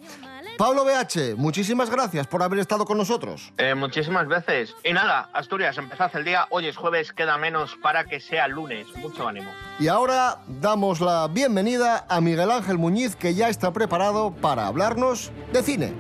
Pablo 0.56 0.87
BH, 0.87 1.37
muchísimas 1.37 1.90
gracias 1.90 2.26
por 2.26 2.42
haber 2.42 2.61
estado 2.61 2.87
con 2.87 2.96
nosotros. 2.96 3.52
Eh, 3.58 3.74
muchísimas 3.74 4.26
veces. 4.26 4.74
Y 4.82 4.94
nada, 4.94 5.28
Asturias, 5.35 5.76
empezad 5.76 6.11
el 6.14 6.24
día. 6.24 6.46
Hoy 6.48 6.68
es 6.68 6.78
jueves, 6.78 7.12
queda 7.12 7.37
menos 7.37 7.76
para 7.82 8.04
que 8.04 8.20
sea 8.20 8.48
lunes. 8.48 8.87
Mucho 8.96 9.28
ánimo. 9.28 9.50
Y 9.80 9.88
ahora 9.88 10.38
damos 10.46 11.02
la 11.02 11.28
bienvenida 11.28 12.06
a 12.08 12.22
Miguel 12.22 12.50
Ángel 12.50 12.78
Muñiz, 12.78 13.16
que 13.16 13.35
ya 13.35 13.50
está 13.50 13.70
preparado 13.74 14.32
para 14.32 14.66
hablarnos 14.66 15.30
de 15.52 15.62
cine. 15.62 15.92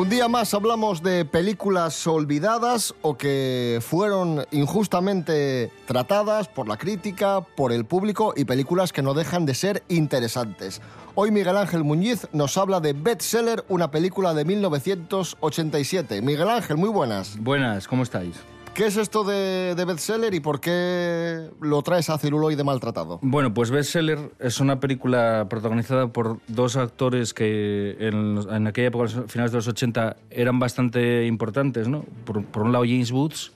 Un 0.00 0.08
día 0.08 0.28
más 0.28 0.54
hablamos 0.54 1.02
de 1.02 1.26
películas 1.26 2.06
olvidadas 2.06 2.94
o 3.02 3.18
que 3.18 3.80
fueron 3.82 4.46
injustamente 4.50 5.70
tratadas 5.84 6.48
por 6.48 6.66
la 6.66 6.78
crítica, 6.78 7.42
por 7.42 7.70
el 7.70 7.84
público 7.84 8.32
y 8.34 8.46
películas 8.46 8.94
que 8.94 9.02
no 9.02 9.12
dejan 9.12 9.44
de 9.44 9.52
ser 9.52 9.82
interesantes. 9.90 10.80
Hoy 11.14 11.30
Miguel 11.30 11.58
Ángel 11.58 11.84
Muñiz 11.84 12.28
nos 12.32 12.56
habla 12.56 12.80
de 12.80 12.94
Bestseller, 12.94 13.62
una 13.68 13.90
película 13.90 14.32
de 14.32 14.46
1987. 14.46 16.22
Miguel 16.22 16.48
Ángel, 16.48 16.78
muy 16.78 16.88
buenas. 16.88 17.36
Buenas, 17.38 17.86
¿cómo 17.86 18.02
estáis? 18.02 18.36
¿Qué 18.74 18.86
es 18.86 18.96
esto 18.96 19.24
de, 19.24 19.74
de 19.74 19.84
Bestseller 19.84 20.32
y 20.32 20.40
por 20.40 20.60
qué 20.60 21.50
lo 21.60 21.82
traes 21.82 22.08
a 22.08 22.16
celuloide 22.18 22.64
maltratado? 22.64 23.18
Bueno, 23.20 23.52
pues 23.52 23.70
Bestseller 23.70 24.30
es 24.38 24.60
una 24.60 24.80
película 24.80 25.46
protagonizada 25.50 26.08
por 26.08 26.38
dos 26.48 26.76
actores 26.76 27.34
que 27.34 27.96
en, 28.00 28.38
en 28.48 28.66
aquella 28.66 28.88
época, 28.88 29.04
a 29.04 29.28
finales 29.28 29.52
de 29.52 29.58
los 29.58 29.68
80, 29.68 30.16
eran 30.30 30.58
bastante 30.58 31.26
importantes, 31.26 31.88
¿no? 31.88 32.04
Por, 32.24 32.44
por 32.44 32.62
un 32.62 32.72
lado 32.72 32.84
James 32.84 33.10
Woods 33.12 33.52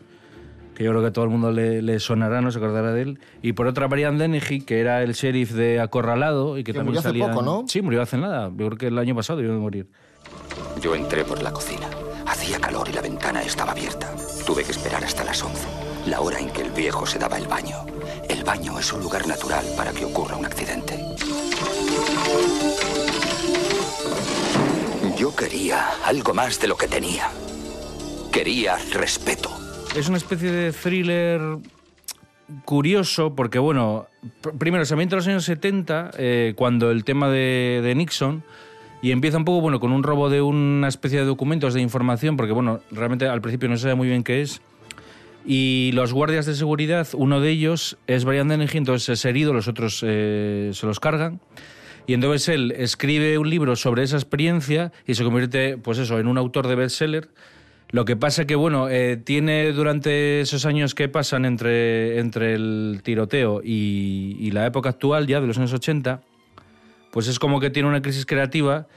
que 0.74 0.82
yo 0.82 0.90
creo 0.90 1.02
que 1.02 1.08
a 1.08 1.12
todo 1.12 1.24
el 1.24 1.30
mundo 1.30 1.52
le, 1.52 1.82
le 1.82 2.00
sonará, 2.00 2.40
no 2.40 2.50
se 2.50 2.58
acordará 2.58 2.92
de 2.92 3.02
él. 3.02 3.20
Y 3.42 3.52
por 3.52 3.68
otra, 3.68 3.86
Brian 3.86 4.18
Dennehy, 4.18 4.62
que 4.62 4.80
era 4.80 5.04
el 5.04 5.12
sheriff 5.12 5.52
de 5.52 5.80
Acorralado 5.80 6.58
y 6.58 6.64
que, 6.64 6.72
Que 6.72 6.78
también 6.80 6.86
murió 6.96 6.98
hace 6.98 7.08
salía... 7.10 7.28
poco, 7.30 7.42
¿no? 7.42 7.64
Sí, 7.68 7.80
murió 7.80 8.02
hace 8.02 8.18
nada. 8.18 8.48
Yo 8.48 8.66
creo 8.66 8.76
que 8.76 8.86
el 8.88 8.98
año 8.98 9.14
pasado 9.14 9.36
debió 9.36 9.54
de 9.54 9.60
morir. 9.60 9.88
Yo 10.80 10.96
entré 10.96 11.24
por 11.24 11.40
la 11.42 11.52
cocina. 11.52 11.88
Hacía 12.26 12.58
calor 12.58 12.88
y 12.88 12.92
la 12.92 13.02
ventana 13.02 13.42
estaba 13.42 13.70
abierta. 13.70 14.12
Tuve 14.46 14.64
que 14.64 14.72
esperar 14.72 15.02
hasta 15.04 15.24
las 15.24 15.42
11, 15.42 15.66
la 16.06 16.20
hora 16.20 16.38
en 16.38 16.50
que 16.50 16.62
el 16.62 16.70
viejo 16.70 17.06
se 17.06 17.18
daba 17.18 17.38
el 17.38 17.46
baño. 17.46 17.86
El 18.28 18.44
baño 18.44 18.78
es 18.78 18.92
un 18.92 19.00
lugar 19.02 19.26
natural 19.26 19.64
para 19.76 19.92
que 19.92 20.04
ocurra 20.04 20.36
un 20.36 20.44
accidente. 20.46 20.98
Yo 25.16 25.34
quería 25.34 25.88
algo 26.04 26.34
más 26.34 26.60
de 26.60 26.68
lo 26.68 26.76
que 26.76 26.86
tenía. 26.88 27.30
Quería 28.32 28.76
respeto. 28.92 29.50
Es 29.96 30.08
una 30.08 30.18
especie 30.18 30.50
de 30.50 30.72
thriller 30.72 31.40
curioso 32.64 33.34
porque, 33.34 33.58
bueno, 33.58 34.06
pr- 34.42 34.58
primero 34.58 34.84
se 34.84 34.92
ambienta 34.94 35.14
en 35.14 35.18
los 35.18 35.28
años 35.28 35.44
70, 35.44 36.10
eh, 36.18 36.52
cuando 36.56 36.90
el 36.90 37.04
tema 37.04 37.30
de, 37.30 37.80
de 37.82 37.94
Nixon, 37.94 38.44
y 39.04 39.12
empieza 39.12 39.36
un 39.36 39.44
poco, 39.44 39.60
bueno, 39.60 39.80
con 39.80 39.92
un 39.92 40.02
robo 40.02 40.30
de 40.30 40.40
una 40.40 40.88
especie 40.88 41.18
de 41.18 41.26
documentos 41.26 41.74
de 41.74 41.82
información, 41.82 42.38
porque, 42.38 42.54
bueno, 42.54 42.80
realmente 42.90 43.28
al 43.28 43.42
principio 43.42 43.68
no 43.68 43.76
se 43.76 43.82
sabe 43.82 43.96
muy 43.96 44.08
bien 44.08 44.24
qué 44.24 44.40
es, 44.40 44.62
y 45.44 45.90
los 45.92 46.14
guardias 46.14 46.46
de 46.46 46.54
seguridad, 46.54 47.06
uno 47.12 47.42
de 47.42 47.50
ellos 47.50 47.98
es 48.06 48.24
Brian 48.24 48.48
Dennehy, 48.48 48.78
entonces 48.78 49.10
es 49.10 49.24
herido, 49.26 49.52
los 49.52 49.68
otros 49.68 50.02
eh, 50.02 50.70
se 50.72 50.86
los 50.86 51.00
cargan. 51.00 51.38
Y 52.06 52.14
entonces 52.14 52.48
él 52.48 52.72
escribe 52.78 53.36
un 53.36 53.50
libro 53.50 53.76
sobre 53.76 54.04
esa 54.04 54.16
experiencia 54.16 54.90
y 55.06 55.16
se 55.16 55.24
convierte, 55.24 55.76
pues 55.76 55.98
eso, 55.98 56.18
en 56.18 56.26
un 56.26 56.38
autor 56.38 56.66
de 56.66 56.74
bestseller. 56.74 57.28
Lo 57.90 58.06
que 58.06 58.16
pasa 58.16 58.46
que, 58.46 58.54
bueno, 58.54 58.88
eh, 58.88 59.18
tiene 59.18 59.70
durante 59.72 60.40
esos 60.40 60.64
años 60.64 60.94
que 60.94 61.10
pasan 61.10 61.44
entre, 61.44 62.20
entre 62.20 62.54
el 62.54 63.00
tiroteo 63.02 63.60
y, 63.62 64.50
la 64.52 64.64
época 64.64 64.88
actual, 64.88 65.26
ya 65.26 65.42
de 65.42 65.46
los 65.46 65.58
años 65.58 65.74
80, 65.74 66.22
pues 67.14 67.28
es 67.28 67.38
como 67.38 67.60
que 67.60 67.70
tiene 67.70 67.88
una 67.88 68.02
crisis 68.02 68.26
creativa 68.26 68.88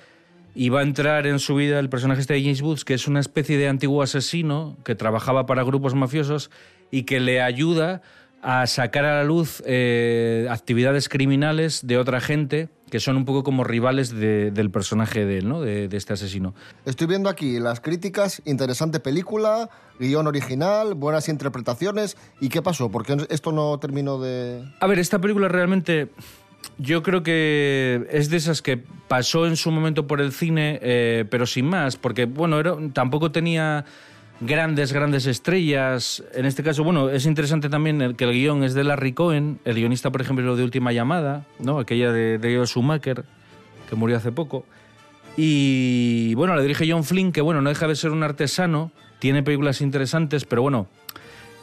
y 0.55 0.69
va 0.69 0.79
a 0.79 0.83
entrar 0.83 1.27
en 1.27 1.37
su 1.37 1.53
vida 1.53 1.77
el 1.79 1.87
personaje 1.87 2.21
este 2.21 2.33
de 2.33 2.41
James 2.41 2.63
Woods, 2.63 2.83
que 2.83 2.95
es 2.95 3.07
una 3.07 3.19
especie 3.19 3.59
de 3.59 3.67
antiguo 3.67 4.01
asesino 4.01 4.75
que 4.83 4.95
trabajaba 4.95 5.45
para 5.45 5.61
grupos 5.63 5.93
mafiosos 5.93 6.49
y 6.89 7.03
que 7.03 7.19
le 7.19 7.43
ayuda 7.43 8.01
a 8.41 8.65
sacar 8.65 9.05
a 9.05 9.17
la 9.17 9.23
luz 9.23 9.61
eh, 9.67 10.47
actividades 10.49 11.09
criminales 11.09 11.85
de 11.85 11.99
otra 11.99 12.19
gente 12.19 12.69
que 12.89 12.99
son 12.99 13.17
un 13.17 13.25
poco 13.25 13.43
como 13.43 13.63
rivales 13.65 14.09
de- 14.15 14.49
del 14.49 14.71
personaje 14.71 15.25
de 15.25 15.39
él, 15.39 15.47
¿no? 15.49 15.61
de, 15.61 15.87
de 15.87 15.97
este 15.97 16.13
asesino. 16.13 16.55
Estoy 16.85 17.05
viendo 17.05 17.29
aquí 17.29 17.59
las 17.59 17.79
críticas, 17.81 18.41
interesante 18.45 18.99
película, 18.99 19.69
guion 19.99 20.25
original, 20.25 20.93
buenas 20.95 21.29
interpretaciones. 21.29 22.15
¿Y 22.39 22.49
qué 22.49 22.61
pasó? 22.63 22.89
¿Por 22.89 23.05
qué 23.05 23.17
esto 23.29 23.51
no 23.51 23.77
terminó 23.79 24.17
de...? 24.19 24.63
A 24.79 24.87
ver, 24.87 24.97
esta 24.99 25.19
película 25.19 25.49
realmente 25.49 26.09
yo 26.77 27.03
creo 27.03 27.23
que 27.23 28.07
es 28.11 28.29
de 28.29 28.37
esas 28.37 28.61
que 28.61 28.77
pasó 29.07 29.47
en 29.47 29.55
su 29.57 29.71
momento 29.71 30.05
por 30.07 30.21
el 30.21 30.31
cine, 30.31 30.79
eh, 30.81 31.25
pero 31.29 31.45
sin 31.45 31.65
más, 31.67 31.95
porque 31.95 32.25
bueno, 32.25 32.59
era- 32.59 32.75
tampoco 32.93 33.31
tenía 33.31 33.85
grandes, 34.41 34.93
grandes 34.93 35.25
estrellas. 35.25 36.23
En 36.35 36.45
este 36.45 36.61
caso, 36.63 36.83
bueno, 36.83 37.09
es 37.09 37.25
interesante 37.25 37.69
también 37.69 38.13
que 38.15 38.25
el 38.25 38.33
guion 38.33 38.63
es 38.63 38.73
de 38.73 38.83
Larry 38.83 39.13
Cohen, 39.13 39.59
el 39.65 39.75
guionista, 39.75 40.11
por 40.11 40.21
ejemplo, 40.21 40.55
de 40.55 40.63
Última 40.63 40.91
Llamada, 40.91 41.45
¿no? 41.59 41.79
aquella 41.79 42.11
de, 42.11 42.37
de 42.37 42.63
Schumacher, 42.65 43.23
que 43.89 43.95
murió 43.95 44.17
hace 44.17 44.31
poco. 44.31 44.65
Y 45.35 46.33
bueno, 46.35 46.55
la 46.55 46.61
dirige 46.61 46.89
John 46.91 47.03
Flynn, 47.03 47.31
que 47.31 47.41
bueno, 47.41 47.61
no 47.61 47.69
deja 47.69 47.87
de 47.87 47.95
ser 47.95 48.11
un 48.11 48.23
artesano, 48.23 48.91
tiene 49.19 49.43
películas 49.43 49.81
interesantes, 49.81 50.45
pero 50.45 50.61
bueno, 50.63 50.87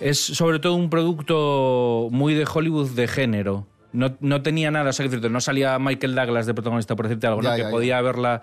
es 0.01 0.19
sobre 0.19 0.59
todo 0.59 0.75
un 0.75 0.91
producto 0.91 2.09
muy 2.11 2.35
de 2.35 2.47
Hollywood 2.53 2.91
de 2.91 3.07
género. 3.09 3.67
No, 3.95 4.17
no 4.21 4.43
tenía 4.43 4.71
nada, 4.71 4.91
o 4.91 4.93
sea, 4.93 5.09
que 5.09 5.31
no 5.31 5.41
salía 5.41 5.79
Michael 5.79 6.15
Douglas 6.15 6.47
de 6.47 6.53
protagonista, 6.53 6.97
por 6.97 7.07
decirte 7.07 7.29
algo, 7.29 7.41
¿no? 7.41 7.57
Ya, 7.57 7.65
que 7.65 7.71
podía 7.71 7.99
haberla 7.99 8.43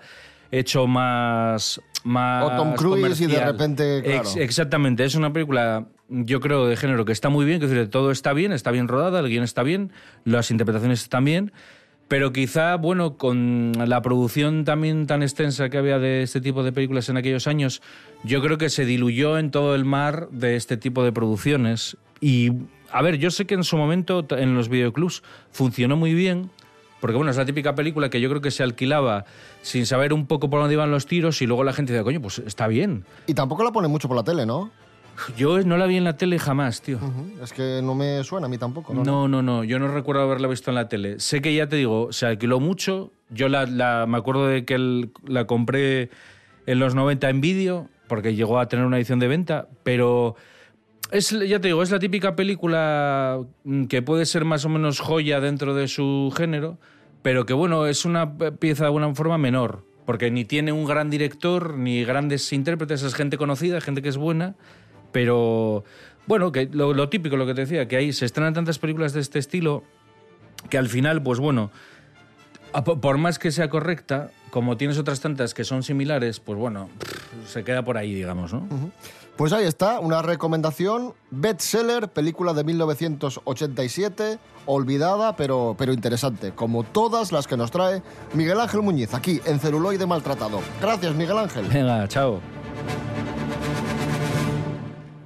hecho 0.50 0.86
más, 0.86 1.80
más 2.04 2.44
O 2.44 2.56
Tom 2.56 2.74
Cruise 2.74 3.20
y 3.20 3.26
de 3.26 3.44
repente, 3.44 4.02
claro. 4.02 4.20
Ex- 4.20 4.36
exactamente, 4.36 5.04
es 5.04 5.14
una 5.14 5.32
película, 5.32 5.86
yo 6.08 6.40
creo, 6.40 6.66
de 6.66 6.76
género 6.76 7.04
que 7.04 7.12
está 7.12 7.28
muy 7.28 7.44
bien, 7.44 7.60
que 7.60 7.66
decirte, 7.66 7.90
todo 7.90 8.10
está 8.10 8.32
bien, 8.32 8.52
está 8.52 8.70
bien 8.70 8.88
rodada, 8.88 9.20
el 9.20 9.28
guion 9.28 9.44
está 9.44 9.62
bien, 9.62 9.92
las 10.24 10.50
interpretaciones 10.50 11.02
están 11.02 11.24
bien, 11.24 11.52
pero 12.08 12.32
quizá, 12.32 12.76
bueno, 12.76 13.16
con 13.16 13.72
la 13.86 14.02
producción 14.02 14.64
también 14.64 15.06
tan 15.06 15.22
extensa 15.22 15.68
que 15.70 15.78
había 15.78 15.98
de 15.98 16.22
este 16.22 16.40
tipo 16.40 16.62
de 16.62 16.72
películas 16.72 17.08
en 17.08 17.16
aquellos 17.18 17.46
años, 17.46 17.80
yo 18.24 18.42
creo 18.42 18.58
que 18.58 18.68
se 18.68 18.84
diluyó 18.84 19.38
en 19.38 19.50
todo 19.50 19.74
el 19.74 19.84
mar 19.84 20.28
de 20.30 20.56
este 20.56 20.76
tipo 20.76 21.04
de 21.04 21.12
producciones. 21.12 21.96
Y, 22.20 22.52
a 22.92 23.02
ver, 23.02 23.16
yo 23.18 23.30
sé 23.30 23.46
que 23.46 23.54
en 23.54 23.64
su 23.64 23.76
momento 23.76 24.24
en 24.30 24.54
los 24.54 24.68
videoclubs 24.68 25.22
funcionó 25.50 25.96
muy 25.96 26.14
bien, 26.14 26.50
porque, 27.00 27.16
bueno, 27.16 27.30
es 27.30 27.36
la 27.36 27.44
típica 27.44 27.74
película 27.74 28.10
que 28.10 28.20
yo 28.20 28.28
creo 28.28 28.40
que 28.40 28.50
se 28.52 28.62
alquilaba 28.62 29.24
sin 29.62 29.86
saber 29.86 30.12
un 30.12 30.26
poco 30.26 30.48
por 30.50 30.60
dónde 30.60 30.74
iban 30.74 30.90
los 30.90 31.06
tiros 31.06 31.42
y 31.42 31.46
luego 31.46 31.64
la 31.64 31.72
gente 31.72 31.92
decía, 31.92 32.04
coño, 32.04 32.20
pues 32.20 32.38
está 32.40 32.68
bien. 32.68 33.04
Y 33.26 33.34
tampoco 33.34 33.64
la 33.64 33.72
ponen 33.72 33.90
mucho 33.90 34.06
por 34.08 34.16
la 34.16 34.22
tele, 34.22 34.46
¿no? 34.46 34.70
Yo 35.36 35.60
no 35.62 35.76
la 35.76 35.86
vi 35.86 35.96
en 35.98 36.04
la 36.04 36.16
tele 36.16 36.38
jamás, 36.38 36.80
tío. 36.80 36.98
Es 37.42 37.52
que 37.52 37.80
no 37.82 37.94
me 37.94 38.22
suena 38.24 38.46
a 38.46 38.48
mí 38.48 38.56
tampoco. 38.56 38.94
No, 38.94 39.04
No, 39.04 39.28
no, 39.28 39.42
no, 39.42 39.62
yo 39.64 39.78
no 39.78 39.88
recuerdo 39.88 40.22
haberla 40.22 40.48
visto 40.48 40.70
en 40.70 40.74
la 40.76 40.88
tele. 40.88 41.20
Sé 41.20 41.42
que 41.42 41.54
ya 41.54 41.68
te 41.68 41.76
digo, 41.76 42.12
se 42.12 42.24
alquiló 42.26 42.60
mucho. 42.60 43.10
Yo 43.28 43.48
la, 43.48 43.66
la- 43.66 44.06
me 44.08 44.16
acuerdo 44.16 44.46
de 44.46 44.64
que 44.64 44.74
el- 44.74 45.10
la 45.26 45.46
compré 45.46 46.08
en 46.66 46.78
los 46.78 46.94
90 46.94 47.28
en 47.28 47.40
vídeo, 47.42 47.88
porque 48.08 48.34
llegó 48.34 48.58
a 48.58 48.68
tener 48.68 48.86
una 48.86 48.96
edición 48.96 49.18
de 49.18 49.28
venta, 49.28 49.68
pero 49.82 50.34
es, 51.12 51.30
ya 51.30 51.60
te 51.60 51.68
digo, 51.68 51.82
es 51.82 51.90
la 51.90 51.98
típica 51.98 52.34
película 52.34 53.40
mm, 53.64 53.84
que 53.84 54.02
puede 54.02 54.26
ser 54.26 54.44
más 54.44 54.64
o 54.64 54.68
menos 54.68 54.98
joya 54.98 55.40
dentro 55.40 55.74
de 55.74 55.86
su 55.86 56.32
género, 56.36 56.78
pero 57.22 57.44
que 57.46 57.52
bueno, 57.52 57.86
es 57.86 58.04
una 58.04 58.36
pieza 58.36 58.84
de 58.84 58.86
alguna 58.86 59.14
forma 59.14 59.36
menor, 59.38 59.84
porque 60.06 60.30
ni 60.30 60.44
tiene 60.44 60.72
un 60.72 60.86
gran 60.86 61.10
director, 61.10 61.76
ni 61.76 62.04
grandes 62.04 62.50
intérpretes, 62.52 63.02
es 63.02 63.14
gente 63.14 63.36
conocida, 63.36 63.80
gente 63.80 64.00
que 64.00 64.08
es 64.08 64.16
buena, 64.16 64.56
pero 65.12 65.84
bueno, 66.26 66.50
que 66.50 66.68
lo, 66.72 67.08
típico, 67.10 67.36
lo 67.36 67.46
que 67.46 67.54
te 67.54 67.60
decía, 67.62 67.86
que 67.86 67.96
ahí 67.96 68.12
se 68.12 68.24
estrenan 68.24 68.54
tantas 68.54 68.78
películas 68.78 69.12
de 69.12 69.20
este 69.20 69.38
estilo 69.38 69.84
que 70.70 70.78
al 70.78 70.88
final, 70.88 71.22
pues 71.22 71.38
bueno, 71.38 71.70
por 73.02 73.18
más 73.18 73.38
que 73.38 73.50
sea 73.50 73.68
correcta, 73.68 74.30
como 74.50 74.78
tienes 74.78 74.96
otras 74.96 75.20
tantas 75.20 75.52
que 75.52 75.64
son 75.64 75.82
similares, 75.82 76.40
pues 76.40 76.58
bueno, 76.58 76.88
se 77.46 77.64
queda 77.64 77.84
por 77.84 77.98
ahí, 77.98 78.14
digamos, 78.14 78.54
¿no? 78.54 78.66
Pues 79.36 79.52
ahí 79.54 79.64
está, 79.64 79.98
una 79.98 80.20
recomendación, 80.20 81.14
bestseller, 81.30 82.08
película 82.08 82.52
de 82.52 82.64
1987, 82.64 84.38
olvidada 84.66 85.36
pero, 85.36 85.74
pero 85.78 85.94
interesante, 85.94 86.52
como 86.52 86.82
todas 86.82 87.32
las 87.32 87.46
que 87.46 87.56
nos 87.56 87.70
trae 87.70 88.02
Miguel 88.34 88.60
Ángel 88.60 88.82
Muñiz, 88.82 89.14
aquí 89.14 89.40
en 89.46 89.58
Celuloide 89.58 90.06
Maltratado. 90.06 90.60
Gracias, 90.80 91.14
Miguel 91.14 91.38
Ángel. 91.38 91.66
Venga, 91.66 92.06
chao. 92.08 92.40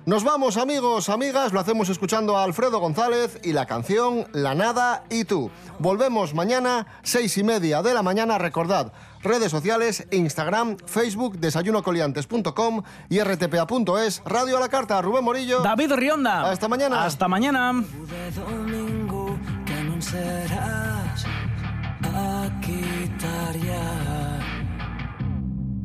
Nos 0.06 0.22
vamos, 0.22 0.56
amigos, 0.56 1.08
amigas, 1.08 1.52
lo 1.52 1.58
hacemos 1.58 1.88
escuchando 1.88 2.36
a 2.36 2.44
Alfredo 2.44 2.78
González 2.78 3.40
y 3.42 3.52
la 3.52 3.66
canción 3.66 4.28
La 4.32 4.54
Nada 4.54 5.02
y 5.10 5.24
tú. 5.24 5.50
Volvemos 5.80 6.32
mañana, 6.32 6.86
seis 7.02 7.36
y 7.38 7.42
media 7.42 7.82
de 7.82 7.92
la 7.92 8.04
mañana, 8.04 8.38
recordad, 8.38 8.92
redes 9.26 9.50
sociales, 9.50 10.06
Instagram, 10.10 10.76
Facebook, 10.86 11.38
desayunocoliantes.com 11.38 12.82
y 13.08 13.20
rtpa.es, 13.20 14.22
Radio 14.24 14.56
a 14.56 14.60
la 14.60 14.68
Carta, 14.68 15.02
Rubén 15.02 15.24
Morillo. 15.24 15.60
David 15.60 15.92
Rionda. 15.92 16.50
Hasta 16.50 16.68
mañana. 16.68 17.04
Hasta 17.04 17.28
mañana. 17.28 17.84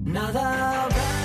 nada 0.04 1.21